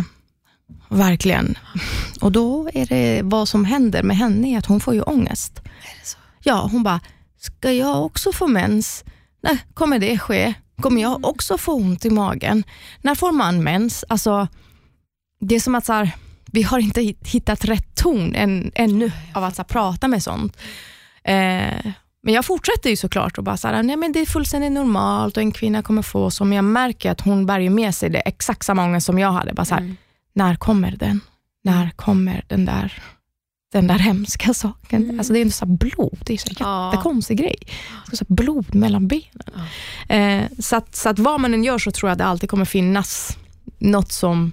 [0.90, 1.58] verkligen.
[2.22, 5.62] Och då är det vad som händer med henne är att hon får ju ångest.
[6.44, 7.00] Ja, hon bara,
[7.40, 9.04] ska jag också få mens?
[9.44, 10.54] Nej, kommer det ske?
[10.82, 12.64] Kommer jag också få ont i magen?
[13.02, 14.06] När får man mens?
[14.10, 14.48] Alltså,
[15.40, 16.12] det är som att så här,
[16.54, 20.24] vi har inte hit- hittat rätt ton än, ännu av att så här, prata med
[20.24, 20.58] sånt.
[21.24, 21.86] Eh,
[22.26, 25.38] men jag fortsätter ju såklart och bara så här, nej men det är fullständigt normalt
[25.38, 28.10] och en kvinna kommer få så, men jag märker att hon bär ju med sig
[28.10, 29.54] det exakt samma ångest som jag hade.
[29.54, 29.96] Bara så här, Mm.
[30.34, 31.20] när kommer den?
[31.64, 32.94] När kommer den där,
[33.74, 35.04] den där hemska saken?
[35.04, 35.20] Mm.
[35.20, 36.92] Alltså det är så här blod, det är så Ja.
[36.92, 37.56] jättekonstig grej.
[38.14, 39.68] Så blod mellan benen.
[40.10, 42.50] Eh, så, att, så att vad man än gör så tror jag att det alltid
[42.50, 43.38] kommer finnas
[43.80, 44.52] något som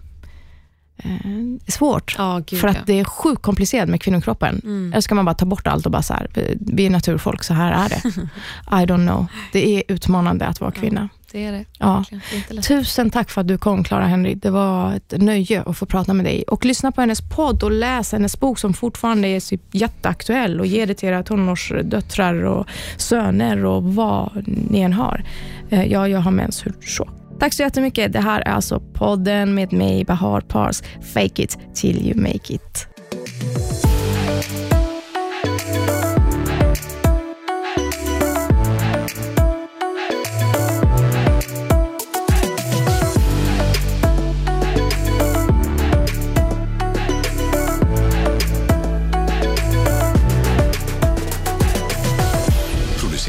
[1.05, 2.15] eh, svårt.
[2.19, 2.75] Ja, gud, För ja.
[2.75, 4.61] att det är sjukt komplicerat med kvinnokroppen.
[4.65, 4.93] Mm.
[4.93, 6.29] Eller ska man bara ta bort allt och bara så här,
[6.61, 8.09] vi är naturfolk, så här är det.
[8.83, 9.27] I don't know.
[9.53, 11.09] Det är utmanande att vara kvinna.
[11.33, 11.65] det är det.
[11.79, 12.05] Ja.
[12.49, 12.63] Det.
[12.63, 14.35] Tusen tack för att du kom, Clara Henry.
[14.35, 16.43] Det var ett nöje att få prata med dig.
[16.43, 20.67] Och Lyssna på hennes podd och läs hennes bok som fortfarande är typ jätteaktuell och
[20.67, 25.25] ge det till era tonårsdöttrar och söner och vad ni än har.
[25.71, 27.09] Eh, Ja, jag har mens, hur så?
[27.41, 28.13] Tack så jättemycket.
[28.13, 30.83] Det här är alltså podden med mig, Bahar Pars.
[31.15, 32.87] Fake it till you make it.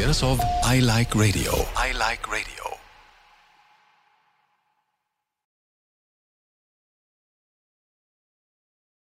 [0.01, 0.39] produceras av
[0.75, 1.51] I Like Radio.
[1.89, 2.50] I like radio.